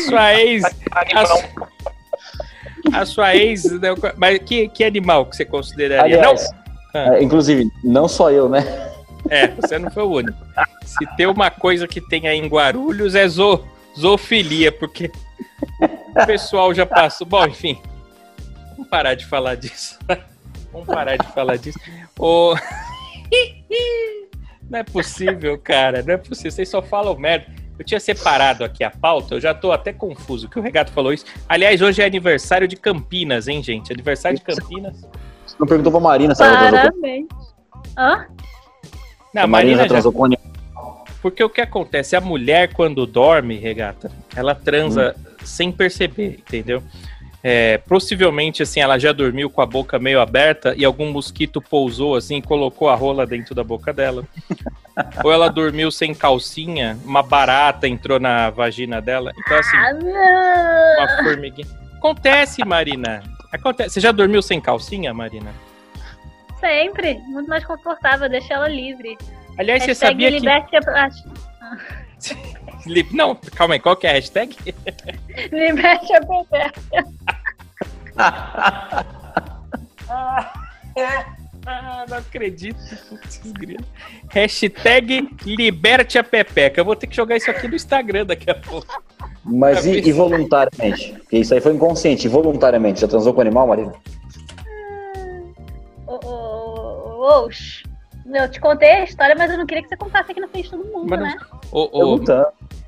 Sua 0.08 0.34
ex. 0.34 0.64
Animal. 0.92 1.42
A 2.92 3.04
sua 3.04 3.34
ex. 3.36 3.64
não, 3.64 3.94
Mas 4.16 4.38
que, 4.40 4.68
que 4.68 4.84
animal 4.84 5.26
que 5.26 5.36
você 5.36 5.44
consideraria? 5.44 6.18
Aliás, 6.18 6.48
Não? 6.94 7.00
é, 7.14 7.22
inclusive, 7.22 7.70
não 7.84 8.08
só 8.08 8.30
eu, 8.30 8.48
né? 8.48 8.64
É, 9.28 9.48
você 9.48 9.78
não 9.78 9.90
foi 9.90 10.02
o 10.04 10.10
único. 10.10 10.38
Se 10.84 11.04
tem 11.16 11.26
uma 11.26 11.50
coisa 11.50 11.86
que 11.86 12.00
tem 12.00 12.26
aí 12.26 12.38
em 12.38 12.46
Guarulhos 12.46 13.14
é 13.14 13.28
zo, 13.28 13.62
zoofilia, 13.98 14.72
porque 14.72 15.10
o 15.80 16.26
pessoal 16.26 16.72
já 16.72 16.86
passou. 16.86 17.26
Bom, 17.26 17.46
enfim. 17.46 17.80
Vamos 18.72 18.88
parar 18.88 19.14
de 19.14 19.26
falar 19.26 19.54
disso. 19.56 19.98
Vamos 20.72 20.86
parar 20.86 21.16
de 21.16 21.26
falar 21.32 21.58
disso. 21.58 21.78
Ô, 22.18 22.54
Não 24.70 24.78
é 24.78 24.82
possível, 24.82 25.58
cara. 25.58 26.02
Não 26.02 26.14
é 26.14 26.16
possível. 26.16 26.50
Vocês 26.52 26.68
só 26.68 26.82
falam 26.82 27.16
merda. 27.18 27.46
Eu 27.78 27.84
tinha 27.84 28.00
separado 28.00 28.64
aqui 28.64 28.82
a 28.82 28.90
pauta, 28.90 29.36
eu 29.36 29.40
já 29.40 29.54
tô 29.54 29.70
até 29.70 29.92
confuso 29.92 30.48
que 30.48 30.58
o 30.58 30.62
Regato 30.62 30.90
falou 30.90 31.12
isso. 31.12 31.24
Aliás, 31.48 31.80
hoje 31.80 32.02
é 32.02 32.06
aniversário 32.06 32.66
de 32.66 32.76
Campinas, 32.76 33.46
hein, 33.46 33.62
gente? 33.62 33.92
Aniversário 33.92 34.38
de 34.38 34.44
Campinas. 34.44 35.06
Você 35.46 35.56
não 35.60 35.66
perguntou 35.66 35.92
pra 35.92 36.00
Marina 36.00 36.34
se 36.34 36.42
ela 36.42 36.58
Parabéns. 36.58 37.26
Hã? 37.96 38.26
Não, 39.32 39.42
a 39.42 39.46
Marina 39.46 39.78
Marina 39.78 40.02
já 40.02 40.10
com. 40.10 40.28
Porque 41.22 41.42
o 41.42 41.50
que 41.50 41.60
acontece? 41.60 42.16
A 42.16 42.20
mulher, 42.20 42.72
quando 42.72 43.06
dorme, 43.06 43.56
regata, 43.56 44.10
ela 44.34 44.54
transa 44.54 45.14
sem 45.44 45.70
perceber, 45.72 46.40
entendeu? 46.46 46.82
É, 47.42 47.78
possivelmente, 47.78 48.62
assim, 48.62 48.80
ela 48.80 48.98
já 48.98 49.12
dormiu 49.12 49.48
com 49.48 49.60
a 49.60 49.66
boca 49.66 49.98
meio 49.98 50.20
aberta 50.20 50.74
e 50.76 50.84
algum 50.84 51.10
mosquito 51.10 51.60
pousou, 51.60 52.16
assim, 52.16 52.36
e 52.36 52.42
colocou 52.42 52.88
a 52.88 52.94
rola 52.94 53.26
dentro 53.26 53.54
da 53.54 53.62
boca 53.62 53.92
dela. 53.92 54.24
Ou 55.24 55.32
ela 55.32 55.48
dormiu 55.48 55.90
sem 55.90 56.14
calcinha, 56.14 56.98
uma 57.04 57.22
barata 57.22 57.86
entrou 57.88 58.18
na 58.18 58.50
vagina 58.50 59.00
dela. 59.00 59.32
Então, 59.38 59.58
assim, 59.58 59.76
Ah, 59.76 59.92
não. 59.92 60.98
uma 61.04 61.22
formiguinha. 61.24 61.66
Acontece, 61.96 62.64
Marina. 62.64 63.22
Acontece. 63.52 63.90
Você 63.94 64.00
já 64.00 64.12
dormiu 64.12 64.40
sem 64.42 64.60
calcinha, 64.60 65.12
Marina? 65.14 65.50
Sempre. 66.60 67.14
Muito 67.28 67.48
mais 67.48 67.64
confortável. 67.64 68.28
Deixa 68.28 68.54
ela 68.54 68.68
livre. 68.68 69.16
Aliás, 69.58 69.82
você 69.82 69.88
Hashtag 69.90 70.10
sabia 70.12 70.28
que. 70.30 70.38
liberte 70.38 70.76
a... 70.76 71.08
Li- 72.86 73.06
Não, 73.12 73.34
calma 73.54 73.74
aí, 73.74 73.80
qual 73.80 73.96
que 73.96 74.06
é 74.06 74.10
a 74.10 74.12
hashtag? 74.14 74.56
Liberte 75.52 76.12
a 76.14 76.20
bebê. 76.20 76.72
Ah, 80.10 80.52
não 82.08 82.16
acredito. 82.18 82.78
Hashtag 84.30 85.28
liberte 85.44 86.18
a 86.18 86.24
Pepeca. 86.24 86.80
Eu 86.80 86.84
vou 86.84 86.96
ter 86.96 87.06
que 87.06 87.16
jogar 87.16 87.36
isso 87.36 87.50
aqui 87.50 87.68
no 87.68 87.74
Instagram 87.74 88.26
daqui 88.26 88.50
a 88.50 88.54
pouco. 88.54 89.02
Mas 89.44 89.86
e, 89.86 89.98
e 89.98 90.12
voluntariamente? 90.12 91.12
Porque 91.12 91.38
isso 91.38 91.54
aí 91.54 91.60
foi 91.60 91.74
inconsciente. 91.74 92.26
E 92.26 92.30
voluntariamente? 92.30 93.00
Já 93.00 93.08
transou 93.08 93.32
com 93.32 93.40
animal, 93.40 93.66
Marina? 93.66 93.92
Ô, 96.06 96.18
ô, 96.24 96.28
ô, 96.28 97.46
oxe. 97.46 97.82
Eu 98.30 98.50
te 98.50 98.60
contei 98.60 98.90
a 98.90 99.04
história, 99.04 99.34
mas 99.34 99.50
eu 99.50 99.56
não 99.56 99.64
queria 99.64 99.82
que 99.82 99.88
você 99.88 99.96
contasse 99.96 100.30
aqui 100.30 100.40
na 100.40 100.48
frente 100.48 100.64
de 100.64 100.70
todo 100.70 100.84
mundo, 100.84 101.08
Mas 101.08 101.20
né? 101.20 101.36
Ô, 101.72 102.20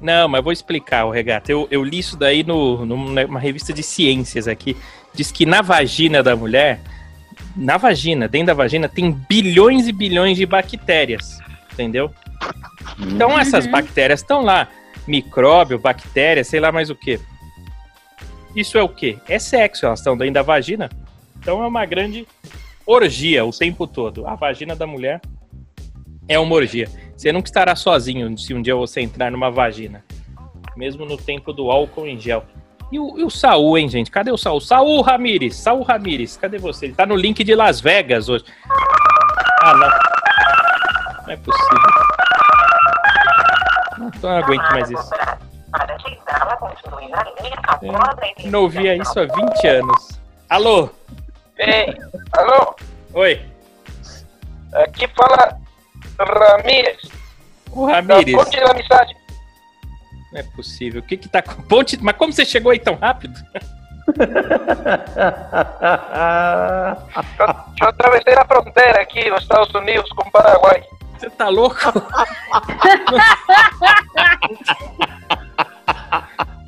não, 0.00 0.28
mas 0.28 0.42
vou 0.42 0.52
explicar, 0.52 1.04
o 1.04 1.10
regata. 1.10 1.52
Eu, 1.52 1.68
eu 1.70 1.84
li 1.84 1.98
isso 1.98 2.16
daí 2.16 2.42
no, 2.42 2.84
numa 2.86 3.38
revista 3.38 3.72
de 3.72 3.82
ciências 3.82 4.48
aqui. 4.48 4.76
Diz 5.12 5.30
que 5.30 5.44
na 5.44 5.60
vagina 5.60 6.22
da 6.22 6.34
mulher, 6.34 6.80
na 7.56 7.76
vagina, 7.76 8.28
dentro 8.28 8.48
da 8.48 8.54
vagina, 8.54 8.88
tem 8.88 9.10
bilhões 9.10 9.88
e 9.88 9.92
bilhões 9.92 10.36
de 10.36 10.46
bactérias. 10.46 11.38
Entendeu? 11.72 12.12
Então 12.98 13.38
essas 13.38 13.66
bactérias 13.66 14.20
estão 14.20 14.42
lá. 14.42 14.68
Micróbio, 15.06 15.78
bactéria, 15.78 16.44
sei 16.44 16.60
lá 16.60 16.70
mais 16.70 16.90
o 16.90 16.94
que. 16.94 17.18
Isso 18.54 18.76
é 18.76 18.82
o 18.82 18.88
quê? 18.88 19.18
É 19.28 19.38
sexo, 19.38 19.86
elas 19.86 20.00
estão 20.00 20.16
dentro 20.16 20.34
da 20.34 20.42
vagina. 20.42 20.90
Então 21.38 21.62
é 21.62 21.66
uma 21.66 21.86
grande 21.86 22.26
orgia 22.84 23.44
o 23.44 23.50
tempo 23.50 23.86
todo. 23.86 24.26
A 24.26 24.34
vagina 24.34 24.74
da 24.74 24.86
mulher 24.86 25.20
é 26.28 26.38
uma 26.38 26.54
orgia. 26.54 26.88
Você 27.16 27.32
nunca 27.32 27.48
estará 27.48 27.74
sozinho 27.76 28.36
se 28.36 28.54
um 28.54 28.62
dia 28.62 28.74
você 28.74 29.00
entrar 29.00 29.30
numa 29.30 29.50
vagina. 29.50 30.04
Mesmo 30.76 31.04
no 31.04 31.16
tempo 31.16 31.52
do 31.52 31.70
álcool 31.70 32.06
em 32.06 32.18
gel. 32.18 32.44
E 32.92 32.98
o, 32.98 33.18
e 33.18 33.24
o 33.24 33.30
Saul, 33.30 33.78
hein, 33.78 33.88
gente? 33.88 34.10
Cadê 34.10 34.32
o 34.32 34.36
Saul? 34.36 34.60
Saul 34.60 35.00
Ramires, 35.00 35.56
Saul 35.56 35.82
Ramires, 35.82 36.36
cadê 36.36 36.58
você? 36.58 36.86
Ele 36.86 36.94
tá 36.94 37.06
no 37.06 37.14
link 37.14 37.44
de 37.44 37.54
Las 37.54 37.80
Vegas 37.80 38.28
hoje. 38.28 38.44
Ah, 39.62 39.74
não. 39.74 39.88
Não 41.26 41.32
é 41.32 41.36
possível. 41.36 41.80
Não, 43.98 44.10
não 44.22 44.30
aguento 44.38 44.70
mais 44.72 44.90
isso. 44.90 45.10
A 45.72 45.86
Não 48.46 48.62
ouvia 48.62 48.96
isso 48.96 49.20
há 49.20 49.24
20 49.24 49.66
anos. 49.68 50.20
Alô? 50.48 50.90
Ei, 51.58 51.94
alô, 52.32 52.74
Oi? 53.12 53.40
aqui 54.72 55.06
fala 55.08 55.56
Ramírez, 56.18 56.98
O 57.70 57.86
da 57.86 57.92
Ramires. 57.94 58.34
Ponte 58.34 58.58
da 58.58 58.70
Amizade. 58.70 59.14
Não 60.32 60.40
é 60.40 60.42
possível. 60.42 61.00
O 61.00 61.04
que 61.04 61.16
que 61.16 61.28
tá 61.28 61.42
com 61.42 61.62
ponte? 61.62 61.98
Mas 62.02 62.16
como 62.16 62.32
você 62.32 62.44
chegou 62.44 62.72
aí 62.72 62.78
tão 62.78 62.94
rápido? 62.94 63.38
Eu, 67.38 67.46
eu 67.80 67.88
atravessei 67.88 68.34
a 68.34 68.44
fronteira 68.44 69.00
aqui 69.02 69.30
nos 69.30 69.42
Estados 69.42 69.72
Unidos 69.74 70.10
com 70.10 70.28
o 70.28 70.30
Paraguai. 70.30 70.84
Você 71.18 71.30
tá 71.30 71.48
louco? 71.48 71.80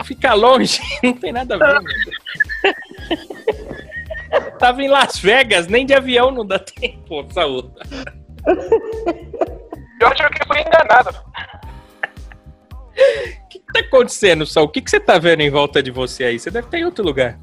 Fica 0.05 0.35
longe, 0.35 0.81
não 1.03 1.15
tem 1.15 1.33
nada 1.33 1.55
a 1.55 1.59
ver. 1.59 1.81
Tava 4.59 4.83
em 4.83 4.89
Las 4.89 5.19
Vegas, 5.19 5.69
nem 5.69 5.87
de 5.87 5.95
avião 5.95 6.31
não 6.31 6.47
dá 6.47 6.59
tempo, 6.59 7.27
saúde. 7.33 7.71
Eu 10.01 10.09
acho 10.09 10.29
que 10.31 10.47
fui 10.47 10.61
enganado. 10.61 11.15
O 13.45 13.49
que, 13.49 13.59
que 13.59 13.73
tá 13.73 13.81
acontecendo, 13.81 14.47
Saul? 14.47 14.67
O 14.67 14.69
que, 14.69 14.81
que 14.81 14.91
você 14.91 15.01
tá 15.01 15.19
vendo 15.19 15.41
em 15.41 15.51
volta 15.51 15.83
de 15.83 15.91
você 15.91 16.25
aí? 16.25 16.39
Você 16.39 16.51
deve 16.51 16.67
estar 16.67 16.79
em 16.79 16.85
outro 16.85 17.05
lugar. 17.05 17.39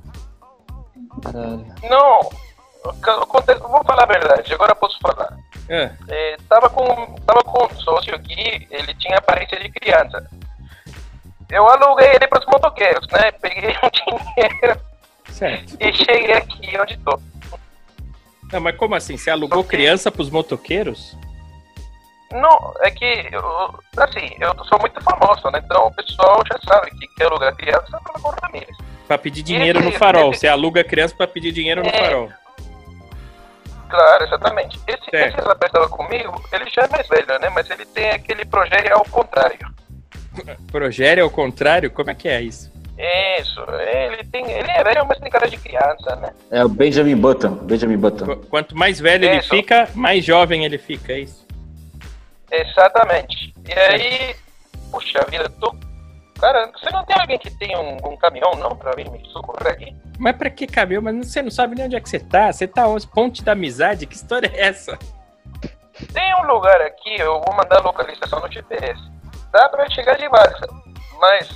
Caralho. 1.23 1.65
Não, 1.89 2.19
vou 2.83 3.83
falar 3.83 4.03
a 4.03 4.05
verdade, 4.05 4.53
agora 4.53 4.71
eu 4.71 4.75
posso 4.75 4.97
falar. 4.99 5.37
Ah, 5.69 5.91
É, 6.07 6.37
tava, 6.47 6.69
com, 6.69 6.85
tava 7.25 7.43
com 7.43 7.65
um 7.65 7.79
sócio 7.81 8.15
aqui, 8.15 8.67
ele 8.71 8.93
tinha 8.95 9.17
aparência 9.17 9.59
de 9.59 9.69
criança. 9.69 10.27
Eu 11.49 11.67
aluguei 11.67 12.07
ele 12.09 12.27
para 12.27 12.39
os 12.39 12.45
motoqueiros, 12.45 13.07
né? 13.11 13.31
Peguei 13.31 13.69
o 13.71 13.89
dinheiro 14.37 14.79
certo. 15.29 15.77
e 15.79 15.93
cheguei 15.93 16.33
aqui 16.33 16.79
onde 16.79 16.97
tô. 16.97 17.19
Não, 18.51 18.59
mas 18.61 18.75
como 18.77 18.95
assim? 18.95 19.17
Você 19.17 19.29
alugou 19.29 19.63
criança 19.63 20.11
pros 20.11 20.29
motoqueiros? 20.29 21.15
Não, 22.31 22.73
é 22.81 22.91
que, 22.91 23.27
eu, 23.31 23.79
assim, 23.97 24.29
eu 24.39 24.53
sou 24.65 24.79
muito 24.79 25.01
famoso, 25.01 25.49
né? 25.51 25.61
Então 25.63 25.87
o 25.87 25.93
pessoal 25.93 26.43
já 26.51 26.59
sabe 26.67 26.91
que 26.91 27.07
quer 27.15 27.25
alugar 27.25 27.55
criança 27.55 27.99
para 28.03 28.21
com 28.21 28.31
famílias. 28.33 28.77
Pra 29.07 29.17
pedir 29.17 29.41
dinheiro 29.41 29.81
no 29.81 29.91
farol. 29.91 30.31
Você 30.33 30.47
aluga 30.47 30.83
criança 30.83 31.15
pra 31.17 31.25
pedir 31.27 31.51
dinheiro 31.51 31.81
no 31.81 31.89
É. 31.89 31.91
farol. 31.91 32.29
Claro, 33.89 34.23
exatamente. 34.23 34.79
Esse, 34.87 35.09
Certo. 35.09 35.37
esse 35.39 35.47
rapaz 35.47 35.69
estava 35.69 35.89
comigo, 35.89 36.39
ele 36.51 36.69
já 36.69 36.83
é 36.83 36.87
mais 36.89 37.07
velho, 37.07 37.39
né? 37.39 37.49
Mas 37.49 37.69
ele 37.71 37.85
tem 37.87 38.11
aquele 38.11 38.45
projeto 38.45 38.91
ao 38.91 39.03
contrário. 39.05 39.57
Progério 40.71 41.23
ao 41.23 41.29
contrário? 41.31 41.89
Como 41.89 42.11
é 42.11 42.13
que 42.13 42.29
é 42.29 42.39
isso? 42.41 42.71
Isso, 43.39 43.61
ele 43.91 44.23
tem. 44.25 44.45
Ele 44.51 44.69
é 44.69 44.83
velho, 44.83 45.05
mas 45.07 45.17
tem 45.19 45.31
cara 45.31 45.47
de 45.49 45.57
criança, 45.57 46.15
né? 46.17 46.31
É 46.51 46.63
o 46.63 46.69
Benjamin 46.69 47.15
Button. 47.15 47.49
Benjamin 47.63 47.97
Button. 47.97 48.25
Qu- 48.25 48.45
Quanto 48.47 48.77
mais 48.77 48.99
velho 48.99 49.25
ele 49.25 49.37
Isso. 49.37 49.49
fica, 49.49 49.87
mais 49.95 50.23
jovem 50.23 50.65
ele 50.65 50.77
fica, 50.77 51.13
é 51.13 51.21
isso? 51.21 51.47
Exatamente. 52.51 53.53
E 53.67 53.73
aí, 53.73 54.35
puxa 54.91 55.25
vida, 55.29 55.49
tô. 55.59 55.75
Cara, 56.39 56.71
você 56.71 56.89
não 56.91 57.03
tem 57.03 57.19
alguém 57.19 57.37
que 57.37 57.51
tem 57.51 57.75
um, 57.77 57.97
um 58.13 58.17
caminhão, 58.17 58.51
não, 58.55 58.75
pra 58.75 58.91
vir 58.93 59.09
me 59.11 59.23
socorrer 59.29 59.73
aqui? 59.73 59.95
Mas 60.17 60.37
pra 60.37 60.49
que 60.49 60.65
cabelo? 60.65 61.03
Mas 61.03 61.27
você 61.31 61.41
não 61.41 61.51
sabe 61.51 61.75
nem 61.75 61.85
onde 61.85 61.95
é 61.97 61.99
que 61.99 62.09
você 62.09 62.19
tá. 62.19 62.51
Você 62.51 62.65
tá 62.67 62.87
onde? 62.87 63.05
Ponte 63.07 63.43
da 63.43 63.51
amizade? 63.51 64.05
Que 64.05 64.15
história 64.15 64.49
é 64.53 64.67
essa? 64.67 64.97
Tem 66.13 66.35
um 66.35 66.47
lugar 66.47 66.79
aqui, 66.81 67.19
eu 67.19 67.41
vou 67.41 67.53
mandar 67.55 67.79
a 67.79 67.81
localização 67.81 68.39
no 68.39 68.49
GPS. 68.51 69.01
Dá 69.51 69.67
pra 69.67 69.89
chegar 69.89 70.17
de 70.17 70.29
balsa. 70.29 70.65
Mas, 71.19 71.49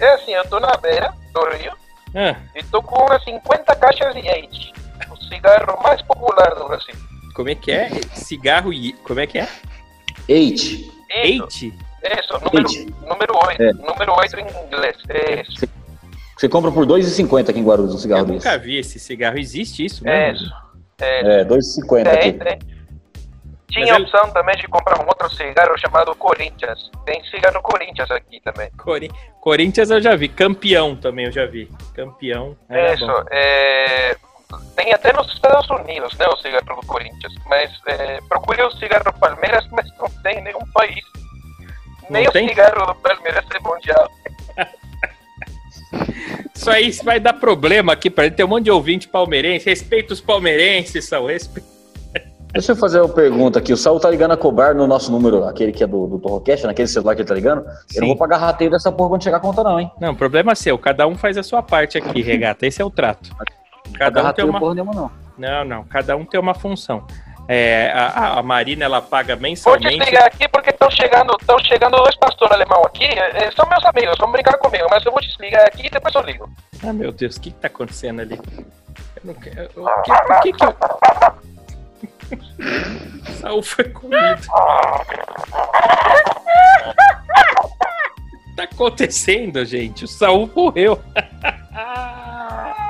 é 0.00 0.08
assim, 0.14 0.32
eu 0.32 0.44
tô 0.48 0.58
na 0.58 0.76
beira 0.76 1.12
do 1.32 1.48
rio 1.56 1.72
Ah, 2.14 2.34
e 2.56 2.62
tô 2.64 2.82
com 2.82 3.04
umas 3.04 3.22
50 3.22 3.76
caixas 3.76 4.12
de 4.14 4.26
Eite. 4.26 4.72
O 5.08 5.16
cigarro 5.28 5.80
mais 5.82 6.02
popular 6.02 6.52
do 6.56 6.66
Brasil. 6.66 6.94
como 7.34 7.48
é 7.48 7.54
que 7.54 7.70
é? 7.70 7.90
Cigarro 8.12 8.72
e. 8.72 8.92
Como 8.94 9.20
é 9.20 9.26
que 9.26 9.38
é? 9.38 9.48
Eight. 10.28 10.90
Eite? 11.14 11.72
isso, 12.18 12.32
número, 12.44 12.58
Eite. 12.68 12.94
número 13.06 13.36
8. 13.46 13.62
É. 13.62 13.72
Número 13.72 14.12
8 14.18 14.38
em 14.40 14.66
inglês. 14.66 14.96
Isso, 15.48 15.66
Você 16.36 16.48
compra 16.48 16.70
por 16.70 16.84
2,50 16.86 17.50
aqui 17.50 17.58
em 17.60 17.64
Guarulhos 17.64 17.94
um 17.94 17.98
cigarro 17.98 18.22
Eu 18.22 18.26
desse. 18.26 18.46
nunca 18.46 18.58
vi 18.58 18.78
esse 18.78 18.98
cigarro. 18.98 19.38
Existe 19.38 19.84
isso 19.84 20.04
mesmo? 20.04 20.46
isso. 20.46 20.54
É, 21.00 21.40
É, 21.40 21.44
2,50 21.44 22.04
tem, 22.04 22.30
aqui. 22.30 22.32
tem. 22.32 22.58
Tinha 23.68 23.86
Mas 23.86 23.90
a 23.92 23.96
ele- 23.96 24.04
opção 24.04 24.30
também 24.32 24.56
de 24.56 24.66
comprar 24.68 24.98
um 25.02 25.06
outro 25.06 25.28
cigarro 25.34 25.76
chamado 25.78 26.14
Corinthians. 26.14 26.90
Tem 27.04 27.22
cigarro 27.24 27.60
Corinthians 27.62 28.10
aqui 28.10 28.40
também. 28.40 28.70
Cori- 28.78 29.10
Corinthians 29.40 29.90
eu 29.90 30.00
já 30.00 30.14
vi. 30.16 30.28
Campeão 30.28 30.96
também 30.96 31.26
eu 31.26 31.32
já 31.32 31.44
vi. 31.46 31.68
Campeão. 31.94 32.56
Era 32.70 32.94
Isso, 32.94 33.04
é, 33.30 34.16
tem 34.76 34.92
até 34.94 35.12
nos 35.12 35.30
Estados 35.32 35.68
Unidos, 35.68 36.16
né, 36.16 36.26
o 36.28 36.36
cigarro 36.38 36.80
do 36.80 36.86
Corinthians. 36.86 37.34
Mas 37.46 37.70
é, 37.88 38.20
procure 38.28 38.62
o 38.62 38.70
cigarro 38.72 39.12
Palmeiras, 39.20 39.66
mas 39.72 39.86
não 39.98 40.05
tem 40.26 40.38
em 40.38 40.42
nenhum 40.42 40.66
país. 40.74 41.04
Não 42.10 42.20
Nem 42.20 42.30
tem? 42.30 42.46
o 42.46 42.48
cigarro 42.48 42.86
do 42.86 42.94
Palmeiras 42.96 43.44
é 43.54 43.60
mundial. 43.60 44.10
Isso 46.54 46.70
aí 46.70 46.90
vai 47.04 47.20
dar 47.20 47.34
problema 47.34 47.92
aqui 47.92 48.10
pra 48.10 48.24
gente. 48.24 48.34
Tem 48.34 48.44
um 48.44 48.48
monte 48.48 48.64
de 48.64 48.70
ouvinte 48.70 49.06
palmeirense. 49.06 49.68
Respeita 49.68 50.12
os 50.12 50.20
palmeirenses, 50.20 51.04
são 51.04 51.26
respeito. 51.26 51.76
Deixa 52.52 52.72
eu 52.72 52.76
fazer 52.76 53.00
uma 53.00 53.12
pergunta 53.12 53.58
aqui. 53.58 53.72
O 53.72 53.76
Saul 53.76 54.00
tá 54.00 54.10
ligando 54.10 54.32
a 54.32 54.36
cobrar 54.36 54.74
no 54.74 54.86
nosso 54.86 55.12
número, 55.12 55.44
aquele 55.44 55.72
que 55.72 55.84
é 55.84 55.86
do, 55.86 56.06
do 56.06 56.18
Torrocast, 56.18 56.66
naquele 56.66 56.88
celular 56.88 57.14
que 57.14 57.20
ele 57.20 57.28
tá 57.28 57.34
ligando. 57.34 57.64
Sim. 57.86 57.96
Eu 57.96 58.00
não 58.00 58.08
vou 58.08 58.16
pagar 58.16 58.38
rateio 58.38 58.70
dessa 58.70 58.90
porra 58.90 59.10
quando 59.10 59.22
chegar 59.22 59.36
a 59.36 59.40
conta, 59.40 59.62
não, 59.62 59.78
hein? 59.78 59.90
Não, 60.00 60.14
problema 60.14 60.54
seu. 60.54 60.78
Cada 60.78 61.06
um 61.06 61.16
faz 61.16 61.36
a 61.36 61.42
sua 61.42 61.62
parte 61.62 61.98
aqui, 61.98 62.22
regata. 62.22 62.66
Esse 62.66 62.80
é 62.80 62.84
o 62.84 62.90
trato. 62.90 63.30
Cada 63.98 64.26
um 64.26 64.32
tem 64.32 64.44
uma. 64.44 64.58
porra 64.58 64.74
nenhuma, 64.74 64.94
não. 64.94 65.10
Não, 65.36 65.64
não. 65.64 65.84
Cada 65.84 66.16
um 66.16 66.24
tem 66.24 66.40
uma 66.40 66.54
função. 66.54 67.06
É, 67.48 67.92
a, 67.94 68.38
a- 68.38 68.42
Marina 68.42 68.84
ela 68.84 69.00
paga 69.00 69.34
Vou 69.36 69.42
mensalmente. 69.42 69.98
desligar 69.98 70.24
aqui 70.26 70.48
porque 70.48 70.70
estão 70.70 70.90
chegando, 70.90 71.36
estão 71.40 71.58
chegando 71.60 71.96
dois 71.96 72.16
pastores 72.16 72.52
alemão 72.54 72.82
aqui. 72.84 73.04
é, 73.04 73.50
são 73.52 73.68
meus 73.68 73.84
amigos, 73.84 74.18
vão 74.18 74.32
brincar 74.32 74.58
comigo, 74.58 74.86
mas 74.90 75.04
eu 75.06 75.12
vou 75.12 75.20
desligar 75.20 75.64
aqui 75.66 75.86
e 75.86 75.90
depois 75.90 76.14
eu 76.14 76.22
ligo. 76.22 76.50
Ah, 76.84 76.92
meu 76.92 77.12
Deus, 77.12 77.36
o 77.36 77.40
que, 77.40 77.50
que 77.52 77.58
tá 77.58 77.68
acontecendo 77.68 78.20
ali? 78.20 78.40
Eu 79.16 79.22
não 79.24 79.34
quero. 79.34 79.70
o 79.76 80.02
que- 80.02 80.12
por 80.26 80.40
que 80.40 80.52
que 80.52 80.64
eu. 80.64 80.76
Saul 83.40 83.62
foi 83.62 83.84
comido. 83.90 84.42
tá 88.56 88.62
acontecendo, 88.64 89.64
gente? 89.64 90.04
O 90.04 90.08
Saul 90.08 90.50
morreu. 90.54 91.00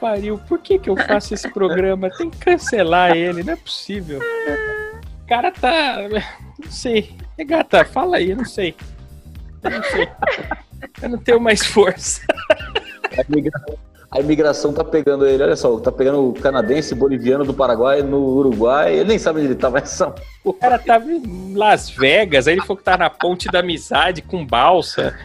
pariu. 0.00 0.38
Por 0.48 0.58
que, 0.58 0.78
que 0.78 0.88
eu 0.88 0.96
faço 0.96 1.34
esse 1.34 1.48
programa? 1.48 2.10
Tem 2.10 2.30
que 2.30 2.38
cancelar 2.38 3.16
ele, 3.16 3.42
não 3.42 3.52
é 3.52 3.56
possível. 3.56 4.20
O 5.22 5.26
cara 5.28 5.50
tá. 5.52 5.96
Não 6.58 6.70
sei. 6.70 7.14
É 7.38 7.44
gata, 7.44 7.84
fala 7.84 8.16
aí, 8.16 8.30
eu 8.30 8.36
não 8.36 8.44
sei. 8.44 8.74
Eu 9.62 9.70
não 9.70 9.82
sei. 9.82 10.08
Eu 11.02 11.08
não 11.10 11.18
tenho 11.18 11.40
mais 11.40 11.64
força. 11.64 12.22
A 13.16 13.22
imigração, 13.28 13.78
a 14.10 14.20
imigração 14.20 14.72
tá 14.72 14.82
pegando 14.82 15.26
ele, 15.26 15.42
olha 15.42 15.54
só, 15.54 15.78
tá 15.78 15.92
pegando 15.92 16.30
o 16.30 16.32
canadense, 16.32 16.94
boliviano 16.94 17.44
do 17.44 17.54
Paraguai 17.54 18.02
no 18.02 18.18
Uruguai. 18.18 18.94
Ele 18.94 19.10
nem 19.10 19.18
sabe 19.18 19.38
onde 19.38 19.48
ele 19.48 19.54
tá, 19.54 19.70
mas 19.70 19.90
são. 19.90 20.14
O 20.42 20.52
cara 20.52 20.78
tava 20.78 21.10
em 21.10 21.54
Las 21.54 21.90
Vegas, 21.90 22.48
aí 22.48 22.54
ele 22.54 22.62
falou 22.62 22.76
que 22.76 22.84
tá 22.84 22.96
na 22.96 23.10
ponte 23.10 23.48
da 23.48 23.60
amizade 23.60 24.22
com 24.22 24.44
balsa. 24.44 25.16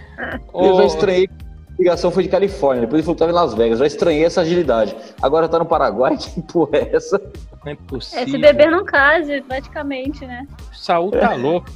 Eu 0.54 0.74
Ô, 0.74 0.78
já 0.78 0.86
estranhei. 0.86 1.30
A 1.76 1.78
ligação 1.78 2.10
foi 2.10 2.24
de 2.24 2.30
Califórnia, 2.30 2.82
depois 2.82 3.00
ele 3.00 3.04
falou 3.04 3.16
que 3.16 3.20
tava 3.20 3.32
em 3.32 3.36
Las 3.36 3.54
Vegas. 3.54 3.80
Já 3.80 3.86
estranhei 3.86 4.24
essa 4.24 4.42
agilidade. 4.42 4.96
Agora 5.22 5.50
tá 5.50 5.60
no 5.60 5.66
Paraguai, 5.66 6.16
que 6.18 6.42
porra 6.42 6.78
é 6.78 6.96
essa? 6.96 7.22
não 7.66 7.72
é 7.72 7.76
possível. 7.76 8.26
Esse 8.26 8.38
bebê 8.38 8.68
não 8.68 8.86
case, 8.86 9.42
praticamente, 9.42 10.26
né? 10.26 10.48
O 10.72 10.76
Saul 10.76 11.12
tá 11.12 11.34
louco. 11.34 11.70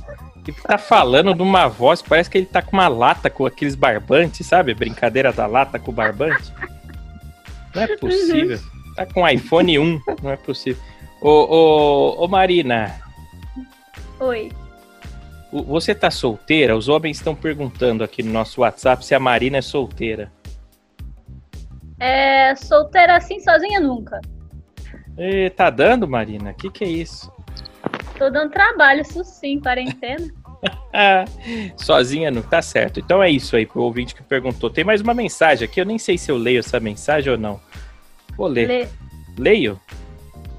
Ele 0.48 0.56
tá 0.66 0.78
falando 0.78 1.34
de 1.36 1.42
uma 1.42 1.68
voz, 1.68 2.02
parece 2.02 2.30
que 2.30 2.38
ele 2.38 2.48
tá 2.48 2.62
com 2.62 2.78
uma 2.78 2.88
lata 2.88 3.30
com 3.30 3.46
aqueles 3.46 3.76
barbantes, 3.76 4.48
sabe? 4.48 4.74
Brincadeira 4.74 5.32
da 5.32 5.46
lata 5.46 5.78
com 5.78 5.92
o 5.92 5.94
barbante. 5.94 6.52
Não 7.76 7.84
é 7.84 7.98
possível. 7.98 8.60
Tá 8.96 9.06
com 9.06 9.28
iPhone 9.28 9.78
1, 9.78 10.02
não 10.24 10.32
é 10.32 10.38
possível. 10.38 10.82
Ô, 11.22 11.30
ô, 11.30 12.24
ô 12.24 12.28
Marina, 12.28 12.96
Oi. 14.20 14.52
Você 15.52 15.96
tá 15.96 16.12
solteira? 16.12 16.76
Os 16.76 16.88
homens 16.88 17.18
estão 17.18 17.36
perguntando 17.36 18.04
aqui 18.04 18.22
no 18.22 18.32
nosso 18.32 18.62
WhatsApp 18.62 19.04
se 19.06 19.16
a 19.16 19.20
Marina 19.20 19.58
é 19.58 19.62
solteira. 19.62 20.32
É, 22.00 22.56
solteira 22.56 23.18
assim, 23.18 23.40
sozinha 23.40 23.80
nunca. 23.80 24.22
E 25.18 25.50
tá 25.50 25.70
dando, 25.70 26.08
Marina? 26.08 26.52
O 26.52 26.54
que, 26.54 26.70
que 26.70 26.84
é 26.84 26.88
isso? 26.88 27.32
Tô 28.18 28.30
dando 28.30 28.52
trabalho, 28.52 29.02
isso 29.02 29.24
sim, 29.24 29.60
quarentena. 29.60 30.28
Ah, 30.94 31.26
sozinha 31.76 32.32
não 32.32 32.42
tá 32.42 32.62
certo. 32.62 33.00
Então 33.00 33.22
é 33.22 33.30
isso 33.30 33.56
aí 33.56 33.66
pro 33.66 33.82
ouvinte 33.82 34.16
que 34.16 34.24
perguntou. 34.24 34.70
Tem 34.70 34.84
mais 34.84 35.02
uma 35.02 35.14
mensagem 35.14 35.66
aqui, 35.66 35.82
eu 35.82 35.86
nem 35.86 35.98
sei 35.98 36.18
se 36.18 36.32
eu 36.32 36.38
leio 36.38 36.60
essa 36.60 36.80
mensagem 36.80 37.32
ou 37.32 37.38
não. 37.38 37.60
Vou 38.38 38.48
ler. 38.48 38.68
Lê, 38.68 38.88
Leio? 39.38 39.80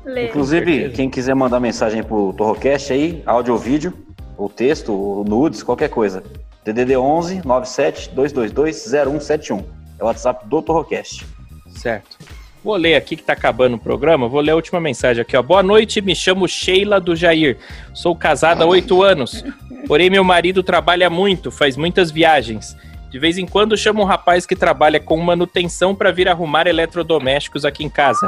lê. 0.05 0.29
Inclusive, 0.29 0.91
quem 0.91 1.09
quiser 1.09 1.35
mandar 1.35 1.61
mensagem 1.61 2.03
pro 2.03 2.33
Torrocast 2.33 2.93
aí, 2.93 3.23
áudio 3.25 3.55
ou 3.55 3.59
vídeo, 3.59 3.93
ou 4.41 4.49
texto, 4.49 4.93
ou 4.93 5.23
nudes, 5.23 5.63
qualquer 5.63 5.91
coisa. 5.91 6.23
DDD 6.65 6.97
11 6.97 7.43
97 7.47 8.11
222 8.11 8.87
0171. 8.87 9.65
É 9.99 10.03
o 10.03 10.07
WhatsApp 10.07 10.49
do 10.49 10.63
Torrocast. 10.63 11.27
Certo. 11.69 12.17
Vou 12.65 12.77
ler 12.77 12.95
aqui 12.95 13.17
que 13.17 13.23
tá 13.23 13.35
acabando 13.35 13.77
o 13.77 13.79
programa. 13.79 14.29
Vou 14.29 14.41
ler 14.41 14.53
a 14.53 14.57
última 14.57 14.81
mensagem 14.81 15.23
aqui, 15.23 15.37
ó. 15.37 15.43
Boa 15.43 15.63
noite, 15.63 16.01
me 16.01 16.15
chamo 16.15 16.49
Sheila 16.49 17.01
do 17.01 17.15
Jair. 17.15 17.59
Sou 17.95 18.17
casada 18.17 18.65
há 18.65 18.67
oito 18.67 19.03
anos. 19.03 19.45
Porém, 19.87 20.11
meu 20.11 20.25
marido 20.25 20.63
trabalha 20.63 21.09
muito, 21.11 21.51
faz 21.51 21.77
muitas 21.77 22.11
viagens. 22.11 22.77
De 23.11 23.19
vez 23.19 23.39
em 23.39 23.47
quando 23.47 23.77
chamo 23.77 24.03
um 24.03 24.07
rapaz 24.07 24.47
que 24.47 24.57
trabalha 24.57 25.01
com 25.01 25.17
manutenção 25.19 25.95
para 25.95 26.13
vir 26.13 26.29
arrumar 26.29 26.67
eletrodomésticos 26.67 27.65
aqui 27.65 27.85
em 27.85 27.91
casa. 27.91 28.27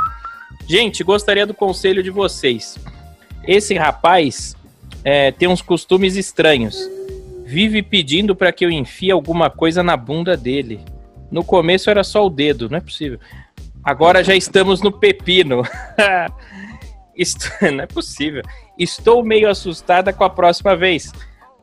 Gente, 0.68 1.04
gostaria 1.04 1.46
do 1.46 1.54
conselho 1.54 2.02
de 2.02 2.10
vocês. 2.10 2.78
Esse 3.46 3.74
rapaz 3.74 4.56
é, 5.04 5.30
tem 5.32 5.48
uns 5.48 5.62
costumes 5.62 6.16
estranhos. 6.16 6.76
Vive 7.44 7.82
pedindo 7.82 8.34
para 8.34 8.52
que 8.52 8.64
eu 8.64 8.70
enfie 8.70 9.10
alguma 9.10 9.50
coisa 9.50 9.82
na 9.82 9.96
bunda 9.96 10.36
dele. 10.36 10.80
No 11.30 11.44
começo 11.44 11.90
era 11.90 12.04
só 12.04 12.26
o 12.26 12.30
dedo, 12.30 12.68
não 12.68 12.78
é 12.78 12.80
possível. 12.80 13.18
Agora 13.82 14.22
já 14.22 14.34
estamos 14.34 14.80
no 14.80 14.92
pepino. 14.92 15.62
Não 17.60 17.84
é 17.84 17.86
possível. 17.86 18.42
Estou 18.78 19.22
meio 19.22 19.48
assustada 19.48 20.12
com 20.12 20.24
a 20.24 20.30
próxima 20.30 20.74
vez. 20.74 21.12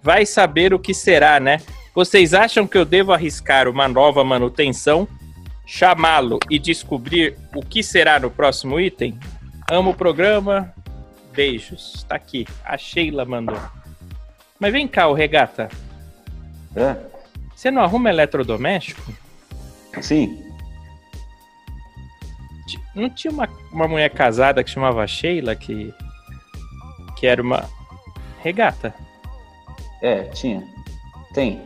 Vai 0.02 0.26
saber 0.26 0.74
o 0.74 0.80
que 0.80 0.94
será, 0.94 1.40
né? 1.40 1.58
Vocês 1.94 2.34
acham 2.34 2.68
que 2.68 2.78
eu 2.78 2.86
devo 2.86 3.12
arriscar 3.12 3.68
uma 3.68 3.88
nova 3.88 4.24
manutenção, 4.24 5.08
chamá-lo 5.66 6.40
e 6.50 6.60
descobrir 6.60 7.36
o 7.56 7.62
que 7.62 7.82
será 7.82 8.20
no 8.20 8.30
próximo 8.30 8.80
item? 8.80 9.18
Amo 9.70 9.90
o 9.90 9.96
programa. 9.96 10.74
Beijos. 11.40 12.04
Tá 12.04 12.16
aqui. 12.16 12.46
A 12.66 12.78
Sheila 12.78 13.24
mandou. 13.24 13.58
Mas 14.60 14.74
vem 14.74 14.86
cá, 14.86 15.08
o 15.08 15.14
regata. 15.14 15.70
É, 16.76 16.98
Você 17.56 17.72
não 17.72 17.82
arruma 17.82 18.10
eletrodoméstico? 18.10 19.02
sim. 20.02 20.44
Não 22.94 23.10
tinha 23.10 23.32
uma, 23.32 23.48
uma 23.72 23.88
mulher 23.88 24.10
casada 24.10 24.62
que 24.66 24.70
chamava 24.70 25.08
Sheila 25.08 25.56
que. 25.56 25.94
que 27.18 27.26
era 27.26 27.42
uma. 27.42 27.64
Regata. 28.44 28.94
É, 30.02 30.24
tinha. 30.24 30.62
Tem. 31.34 31.62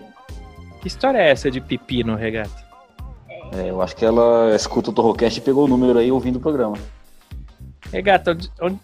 Que 0.81 0.87
história 0.87 1.17
é 1.17 1.31
essa 1.31 1.49
de 1.49 1.59
pipi 1.59 2.03
no 2.03 2.15
regata? 2.15 2.63
É, 3.53 3.71
eu 3.71 3.81
acho 3.81 3.95
que 3.95 4.05
ela 4.05 4.55
escuta 4.55 4.91
o 4.91 4.93
Torrocast 4.93 5.39
e 5.39 5.41
pegou 5.43 5.65
o 5.65 5.67
número 5.67 5.97
aí 5.97 6.11
ouvindo 6.11 6.35
o 6.35 6.39
programa. 6.41 6.77
Regata, 7.91 8.31
onde. 8.31 8.51
onde- 8.61 8.79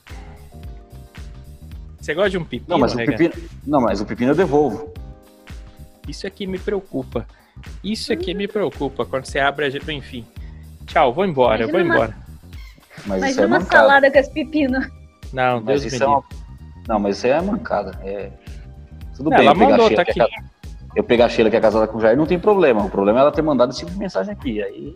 Você 2.10 2.16
gosta 2.16 2.30
de 2.32 2.38
um 2.40 2.44
pipi 2.44 2.66
Não, 2.68 2.80
mas 2.80 2.96
o 2.96 2.98
regata? 2.98 3.18
pepino. 3.20 3.50
Não, 3.68 3.82
mas 3.82 4.02
o 4.02 4.06
pepino 4.06 4.32
eu 4.32 4.36
devolvo. 4.36 4.92
Isso 6.08 6.26
aqui 6.26 6.48
me 6.48 6.58
preocupa. 6.58 7.28
Isso 7.84 8.12
aqui 8.12 8.34
me 8.34 8.48
preocupa. 8.48 9.06
Quando 9.06 9.26
você 9.26 9.38
abre 9.38 9.66
a 9.66 9.70
gente. 9.70 9.92
Enfim. 9.92 10.26
Tchau, 10.88 11.14
vou 11.14 11.24
embora, 11.24 11.66
Imagina 11.66 11.78
vou 11.78 11.86
uma- 11.86 11.94
embora. 11.96 12.18
Mas 13.06 13.22
Mas 13.22 13.32
isso 13.32 13.42
é 13.42 13.46
uma 13.46 13.60
mancada. 13.60 13.78
salada 13.78 14.12
com 14.12 14.18
esse 14.18 14.32
pepino. 14.32 14.80
Não, 15.32 15.62
Deus 15.62 15.66
Mas 15.66 15.82
me 15.84 15.88
isso 15.88 15.96
é 16.04 16.08
livre. 16.08 16.08
uma... 16.08 16.24
Não, 16.88 17.00
mas 17.00 17.18
isso 17.18 17.26
aí 17.28 17.32
é 17.32 17.42
mancada. 17.42 18.00
É... 18.04 18.32
Tudo 19.16 19.30
Não, 19.30 19.38
bem, 19.38 19.46
ela 19.46 19.56
eu 19.56 19.60
pegar, 19.60 19.66
a 19.68 19.70
mandou, 19.70 19.88
Sheila, 19.88 20.04
tá 20.06 20.12
que 20.12 20.20
é 20.20 20.24
aqui. 20.24 20.34
eu 20.96 21.04
pegar 21.04 21.26
a 21.26 21.30
Sheila 21.30 21.50
que 21.52 21.56
é 21.58 21.62
casada 21.62 21.86
com 21.88 22.00
o 22.00 22.02
Jair 22.02 22.18
não 22.18 22.26
tem 22.26 22.40
problema. 22.40 22.84
O 22.84 22.90
problema 22.90 23.20
é 23.20 23.22
ela 23.22 23.32
ter 23.32 23.44
mandado 23.44 23.70
esse 23.70 23.80
tipo 23.82 23.92
de 23.92 24.00
mensagem 24.00 24.34
aqui. 24.34 24.64
Aí 24.64 24.96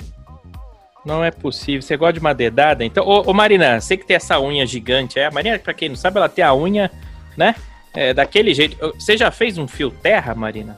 Não 1.06 1.24
é 1.24 1.32
possível. 1.32 1.82
Você 1.82 1.98
gosta 1.98 2.14
de 2.14 2.20
uma 2.20 2.34
dedada? 2.34 2.84
Então, 2.86 3.06
ô, 3.06 3.30
ô 3.30 3.34
Marina, 3.34 3.80
você 3.82 3.98
que 3.98 4.06
tem 4.06 4.16
essa 4.16 4.40
unha 4.40 4.66
gigante, 4.66 5.20
é? 5.20 5.26
A 5.26 5.32
Marina, 5.32 5.60
pra 5.60 5.74
quem 5.74 5.90
não 5.90 5.96
sabe, 5.96 6.18
ela 6.18 6.30
tem 6.30 6.44
a 6.44 6.54
unha, 6.56 6.90
né? 7.36 7.56
É, 7.94 8.14
daquele 8.14 8.54
jeito. 8.54 8.78
Você 8.98 9.18
já 9.18 9.30
fez 9.30 9.58
um 9.58 9.68
fio 9.68 9.92
terra, 9.92 10.34
Marina? 10.34 10.76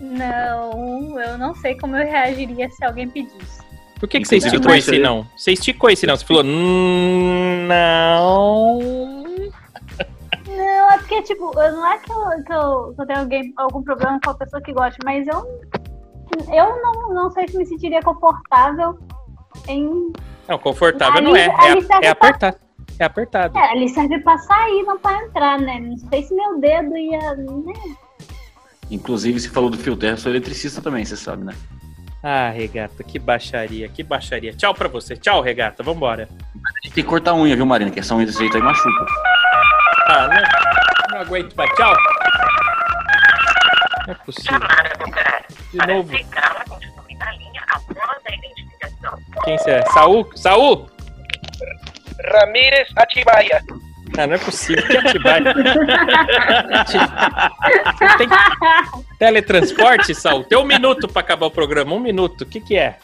Não, 0.00 1.18
eu 1.20 1.38
não 1.38 1.54
sei 1.54 1.76
como 1.78 1.96
eu 1.96 2.04
reagiria 2.04 2.68
se 2.70 2.84
alguém 2.84 3.08
pedisse. 3.08 3.62
Por 3.98 4.08
que, 4.08 4.20
que 4.20 4.26
você 4.26 4.36
esticou 4.36 4.74
esse 4.74 4.98
não? 4.98 5.26
Você 5.36 5.52
esticou 5.52 5.88
esse 5.90 6.06
não? 6.06 6.16
Você 6.16 6.24
falou, 6.26 6.42
"Hum, 6.44 7.66
não. 7.68 8.80
Não, 10.46 10.90
é 10.92 10.98
porque, 10.98 11.22
tipo, 11.22 11.52
eu- 11.58 11.72
não 11.72 11.86
é 11.86 11.98
que 11.98 12.10
eu, 12.12 12.44
que 12.44 12.52
eu, 12.52 12.94
que 12.94 13.00
eu 13.02 13.06
tenho 13.06 13.20
alguém, 13.20 13.52
algum 13.56 13.82
problema 13.82 14.18
com 14.22 14.30
a 14.30 14.34
pessoa 14.34 14.60
que 14.60 14.72
gosta, 14.72 14.98
mas 15.04 15.26
eu, 15.28 15.46
eu 16.52 16.82
não, 16.82 17.14
não 17.14 17.30
sei 17.30 17.46
se 17.48 17.56
me 17.56 17.64
sentiria 17.64 18.02
confortável 18.02 18.98
em. 19.68 20.12
Não, 20.48 20.58
confortável 20.58 21.18
Ali- 21.18 21.26
não 21.26 21.36
é. 21.36 21.46
É, 21.46 22.06
é 22.08 22.14
pra- 22.14 22.28
apertado. 22.28 22.56
É 22.98 23.04
apertado. 23.04 23.58
É, 23.58 23.70
ali 23.72 23.88
serve 23.88 24.18
pra 24.20 24.36
sair, 24.38 24.82
não 24.84 24.98
pra 24.98 25.16
entrar, 25.24 25.58
né? 25.58 25.80
Não 25.80 25.96
sei 25.96 26.22
se 26.24 26.34
meu 26.34 26.60
dedo 26.60 26.96
ia. 26.96 27.34
Né? 27.36 27.72
Inclusive, 28.90 29.40
você 29.40 29.48
falou 29.48 29.70
do 29.70 29.78
fio 29.78 29.96
terra, 29.96 30.12
eu 30.14 30.18
sou 30.18 30.30
eletricista 30.30 30.82
também, 30.82 31.04
você 31.04 31.16
sabe, 31.16 31.44
né? 31.44 31.54
Ah, 32.22 32.50
regata, 32.50 33.02
que 33.02 33.18
baixaria, 33.18 33.88
que 33.88 34.02
baixaria. 34.02 34.52
Tchau 34.52 34.72
pra 34.74 34.86
você. 34.88 35.16
Tchau, 35.16 35.40
regata. 35.40 35.82
Vambora. 35.82 36.28
A 36.30 36.84
gente 36.84 36.94
tem 36.94 37.02
que 37.02 37.10
cortar 37.10 37.32
a 37.32 37.34
unha, 37.34 37.56
viu, 37.56 37.66
Marina? 37.66 37.90
Que 37.90 37.98
essa 38.00 38.14
unha 38.14 38.26
desse 38.26 38.38
jeito 38.38 38.56
aí 38.56 38.62
machuca. 38.62 39.06
Ah, 40.06 40.28
não, 40.28 41.14
não 41.14 41.20
aguento 41.22 41.54
mais. 41.56 41.70
Tchau. 41.74 41.96
Não 44.06 44.14
é 44.14 44.16
possível. 44.24 44.60
De 45.72 45.86
novo. 45.86 46.12
Quem 49.44 49.58
você 49.58 49.70
é? 49.70 49.82
Saul? 49.86 50.30
Saul? 50.36 50.88
Ramírez 52.32 52.88
Atibaia. 52.96 53.62
Ah, 54.16 54.26
não 54.26 54.34
é 54.34 54.38
possível. 54.38 54.86
Que 54.86 54.96
Atibaia? 54.96 55.54
Tem 58.18 58.28
teletransporte, 59.18 60.14
Saul? 60.14 60.44
Tem 60.44 60.58
um 60.58 60.64
minuto 60.64 61.08
pra 61.08 61.20
acabar 61.20 61.46
o 61.46 61.50
programa. 61.50 61.94
Um 61.94 62.00
minuto. 62.00 62.42
O 62.42 62.46
que 62.46 62.60
que 62.60 62.76
é? 62.76 62.96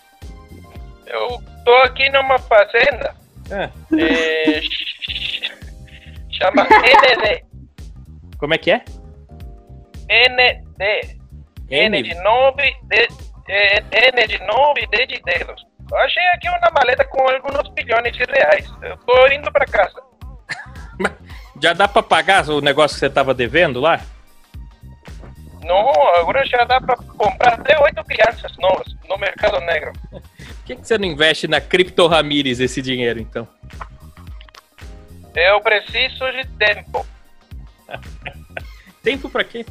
Eu 1.07 1.43
tô 1.65 1.75
aqui 1.85 2.09
numa 2.11 2.39
fazenda. 2.39 3.15
Ah, 3.51 3.71
é, 3.97 4.61
chama 6.31 6.65
ND. 6.65 7.45
como 8.39 8.53
é 8.53 8.59
que 8.59 8.71
é? 8.71 8.85
ND. 10.09 11.19
N 11.71 12.03
de 12.03 12.15
nove, 12.23 12.77
D, 12.85 13.09
é, 13.49 14.09
N 14.09 14.27
de 14.27 14.39
nove, 14.47 14.87
D 14.87 15.07
de 15.07 15.23
dedos. 15.23 15.67
Eu 15.91 15.97
achei 15.99 16.23
aqui 16.29 16.49
uma 16.49 16.71
maleta 16.73 17.05
com 17.05 17.21
alguns 17.29 17.69
bilhões 17.71 18.13
de 18.13 18.25
reais. 18.25 18.71
Eu 18.83 18.97
tô 18.99 19.27
indo 19.29 19.51
pra 19.51 19.65
casa. 19.67 20.03
Já 21.61 21.73
dá 21.73 21.89
pra 21.89 22.03
pagar 22.03 22.49
o 22.49 22.61
negócio 22.61 22.95
que 22.95 23.01
você 23.01 23.11
tava 23.11 23.35
devendo 23.35 23.81
lá? 23.81 24.01
Não, 25.65 25.91
agora 26.17 26.47
já 26.47 26.65
dá 26.65 26.81
pra 26.81 26.97
comprar 26.97 27.55
até 27.55 27.79
oito 27.81 28.03
crianças 28.05 28.57
novas 28.59 28.95
no 29.09 29.19
mercado 29.19 29.59
negro. 29.61 29.93
Por 30.11 30.23
que, 30.65 30.77
que 30.77 30.87
você 30.87 30.97
não 30.99 31.07
investe 31.07 31.49
na 31.49 31.61
Cripto 31.61 32.07
Ramírez 32.07 32.61
esse 32.61 32.81
dinheiro, 32.81 33.19
então? 33.19 33.49
Eu 35.35 35.61
preciso 35.61 36.31
de 36.33 36.47
tempo 36.59 37.07
Tempo 39.03 39.31
pra 39.31 39.45
quê? 39.45 39.65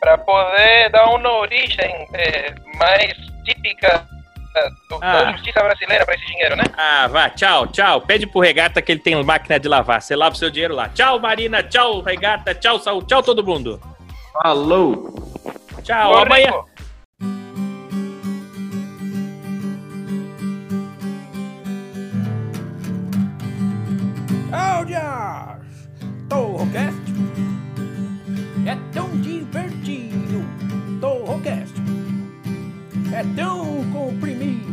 para 0.00 0.16
poder 0.16 0.90
dar 0.90 1.10
uma 1.10 1.38
origem 1.38 2.08
é, 2.14 2.54
mais 2.78 3.27
típica 3.54 4.06
do- 4.88 4.98
Ah. 5.00 5.24
da 5.24 5.32
justiça 5.32 5.62
brasileira 5.62 6.04
para 6.04 6.14
esse 6.14 6.26
dinheiro, 6.26 6.56
né? 6.56 6.64
Ah, 6.76 7.06
vá, 7.08 7.30
tchau, 7.30 7.66
tchau. 7.68 8.00
Pede 8.00 8.26
pro 8.26 8.40
Regata 8.40 8.82
que 8.82 8.92
ele 8.92 9.00
tem 9.00 9.22
máquina 9.24 9.58
de 9.58 9.68
lavar. 9.68 10.00
Você 10.02 10.16
lava 10.16 10.34
o 10.34 10.38
seu 10.38 10.50
dinheiro 10.50 10.74
lá. 10.74 10.88
Tchau, 10.88 11.18
Marina. 11.20 11.62
Tchau, 11.62 12.00
Regata. 12.00 12.54
Tchau, 12.54 12.78
Saul. 12.78 13.02
Tchau, 13.02 13.22
todo 13.22 13.44
mundo. 13.44 13.80
Falou! 14.42 15.14
Tchau, 15.82 16.12
Ô, 16.12 16.16
amanhã. 16.18 16.46
Rico, 16.46 16.68
Áudios! 24.52 25.88
Torrocast 26.28 26.96
é 26.96 26.97
é 33.18 33.24
tão 33.34 33.82
comprimido. 33.90 34.68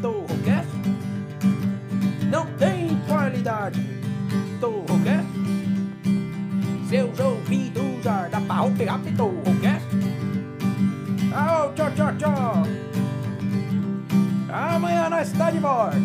Torrocast 0.00 0.70
não 2.30 2.46
tem 2.56 2.96
qualidade. 3.06 3.78
Torrocast 4.58 5.26
seus 6.88 7.20
ouvidos 7.20 8.06
arda 8.06 8.40
pra 8.40 8.56
romper 8.56 8.86
rápido. 8.86 9.16
Torrocast 9.16 9.86
Tchau, 11.28 11.72
tchau, 11.74 11.90
tchau, 11.94 12.16
tchau. 12.16 12.62
Amanhã 14.50 15.10
nós 15.10 15.28
está 15.28 15.50
de 15.50 15.58
volta. 15.58 15.96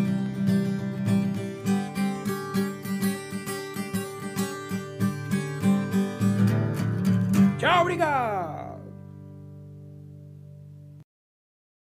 Tchau, 7.58 7.82
obrigado! 7.82 8.57